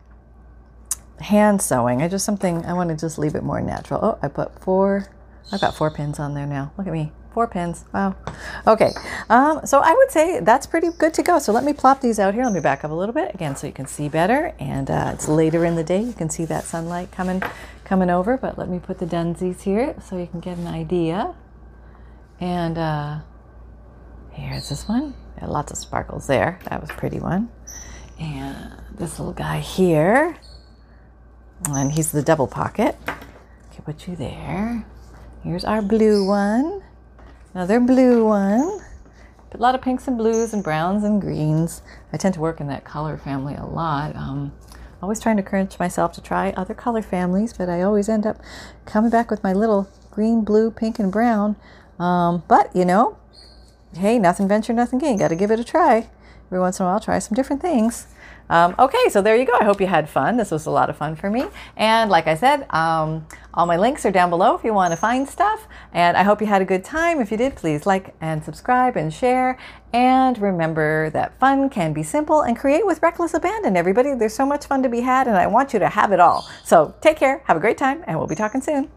hand 1.21 1.61
sewing. 1.61 2.01
I 2.01 2.07
just 2.09 2.25
something 2.25 2.65
I 2.65 2.73
want 2.73 2.89
to 2.89 2.95
just 2.97 3.17
leave 3.17 3.35
it 3.35 3.43
more 3.43 3.61
natural. 3.61 3.99
Oh, 4.03 4.19
I 4.21 4.27
put 4.27 4.59
four. 4.59 5.07
I've 5.51 5.61
got 5.61 5.75
four 5.75 5.91
pins 5.91 6.19
on 6.19 6.33
there 6.33 6.45
now. 6.45 6.73
Look 6.77 6.87
at 6.87 6.93
me. 6.93 7.13
Four 7.33 7.47
pins. 7.47 7.85
Wow. 7.93 8.15
Okay. 8.67 8.91
Um, 9.29 9.61
so 9.65 9.79
I 9.79 9.93
would 9.93 10.11
say 10.11 10.41
that's 10.41 10.67
pretty 10.67 10.89
good 10.97 11.13
to 11.13 11.23
go. 11.23 11.39
So 11.39 11.53
let 11.53 11.63
me 11.63 11.71
plop 11.71 12.01
these 12.01 12.19
out 12.19 12.33
here. 12.33 12.43
Let 12.43 12.51
me 12.51 12.59
back 12.59 12.83
up 12.83 12.91
a 12.91 12.93
little 12.93 13.13
bit 13.13 13.33
again 13.33 13.55
so 13.55 13.67
you 13.67 13.73
can 13.73 13.85
see 13.85 14.09
better. 14.09 14.53
And 14.59 14.91
uh, 14.91 15.11
it's 15.13 15.29
later 15.29 15.63
in 15.63 15.75
the 15.75 15.83
day. 15.83 16.01
You 16.01 16.11
can 16.11 16.29
see 16.29 16.43
that 16.45 16.65
sunlight 16.65 17.11
coming 17.11 17.41
coming 17.85 18.09
over. 18.09 18.35
But 18.35 18.57
let 18.57 18.67
me 18.67 18.79
put 18.79 18.99
the 18.99 19.05
Dunsies 19.05 19.61
here 19.61 19.95
so 20.01 20.17
you 20.17 20.27
can 20.27 20.41
get 20.41 20.57
an 20.57 20.67
idea. 20.67 21.33
And 22.41 22.77
uh, 22.77 23.19
here's 24.31 24.67
this 24.67 24.87
one. 24.87 25.13
Lots 25.41 25.71
of 25.71 25.77
sparkles 25.77 26.27
there. 26.27 26.59
That 26.65 26.81
was 26.81 26.91
pretty 26.91 27.19
one. 27.19 27.49
And 28.19 28.73
this 28.93 29.19
little 29.19 29.33
guy 29.33 29.59
here. 29.59 30.37
And 31.69 31.91
he's 31.93 32.11
the 32.11 32.21
double 32.21 32.47
pocket. 32.47 32.97
Okay, 33.07 33.81
put 33.85 34.07
you 34.07 34.15
there. 34.15 34.85
Here's 35.43 35.63
our 35.63 35.81
blue 35.81 36.27
one. 36.27 36.83
Another 37.53 37.81
blue 37.81 38.25
one. 38.25 38.79
A 39.53 39.57
lot 39.57 39.75
of 39.75 39.81
pinks 39.81 40.07
and 40.07 40.17
blues 40.17 40.53
and 40.53 40.63
browns 40.63 41.03
and 41.03 41.19
greens. 41.19 41.81
I 42.13 42.17
tend 42.17 42.33
to 42.35 42.39
work 42.39 42.61
in 42.61 42.67
that 42.67 42.85
color 42.85 43.17
family 43.17 43.55
a 43.55 43.65
lot. 43.65 44.15
Um, 44.15 44.53
always 45.03 45.19
trying 45.19 45.35
to 45.35 45.43
encourage 45.43 45.77
myself 45.77 46.13
to 46.13 46.21
try 46.21 46.51
other 46.51 46.73
color 46.73 47.01
families, 47.01 47.51
but 47.51 47.67
I 47.67 47.81
always 47.81 48.07
end 48.07 48.25
up 48.25 48.37
coming 48.85 49.11
back 49.11 49.29
with 49.29 49.43
my 49.43 49.51
little 49.51 49.89
green, 50.11 50.45
blue, 50.45 50.71
pink, 50.71 50.97
and 50.97 51.11
brown. 51.11 51.57
Um, 51.99 52.43
but 52.47 52.73
you 52.73 52.85
know, 52.85 53.17
hey, 53.97 54.17
nothing 54.17 54.47
venture, 54.47 54.71
nothing 54.71 54.99
gain. 54.99 55.17
Got 55.17 55.27
to 55.27 55.35
give 55.35 55.51
it 55.51 55.59
a 55.59 55.65
try. 55.65 56.09
Every 56.47 56.59
once 56.61 56.79
in 56.79 56.85
a 56.85 56.89
while, 56.89 57.01
try 57.01 57.19
some 57.19 57.35
different 57.35 57.61
things. 57.61 58.07
Um, 58.51 58.75
okay, 58.77 59.07
so 59.09 59.21
there 59.21 59.37
you 59.37 59.45
go. 59.45 59.53
I 59.53 59.63
hope 59.63 59.79
you 59.79 59.87
had 59.87 60.09
fun. 60.09 60.35
This 60.35 60.51
was 60.51 60.65
a 60.65 60.71
lot 60.71 60.89
of 60.89 60.97
fun 60.97 61.15
for 61.15 61.29
me. 61.29 61.45
And 61.77 62.11
like 62.11 62.27
I 62.27 62.35
said, 62.35 62.67
um, 62.71 63.25
all 63.53 63.65
my 63.65 63.77
links 63.77 64.05
are 64.05 64.11
down 64.11 64.29
below 64.29 64.55
if 64.55 64.63
you 64.65 64.73
want 64.73 64.91
to 64.91 64.97
find 64.97 65.27
stuff. 65.27 65.67
And 65.93 66.17
I 66.17 66.23
hope 66.23 66.41
you 66.41 66.47
had 66.47 66.61
a 66.61 66.65
good 66.65 66.83
time. 66.83 67.21
If 67.21 67.31
you 67.31 67.37
did, 67.37 67.55
please 67.55 67.85
like 67.85 68.13
and 68.19 68.43
subscribe 68.43 68.97
and 68.97 69.13
share. 69.13 69.57
And 69.93 70.37
remember 70.37 71.09
that 71.11 71.39
fun 71.39 71.69
can 71.69 71.93
be 71.93 72.03
simple 72.03 72.41
and 72.41 72.59
create 72.59 72.85
with 72.85 73.01
reckless 73.01 73.33
abandon. 73.33 73.77
Everybody, 73.77 74.15
there's 74.15 74.35
so 74.35 74.45
much 74.45 74.65
fun 74.65 74.83
to 74.83 74.89
be 74.89 74.99
had, 74.99 75.27
and 75.27 75.37
I 75.37 75.47
want 75.47 75.71
you 75.71 75.79
to 75.79 75.87
have 75.87 76.11
it 76.11 76.19
all. 76.19 76.45
So 76.65 76.93
take 76.99 77.15
care, 77.15 77.43
have 77.45 77.55
a 77.55 77.61
great 77.61 77.77
time, 77.77 78.03
and 78.05 78.17
we'll 78.17 78.27
be 78.27 78.35
talking 78.35 78.61
soon. 78.61 78.89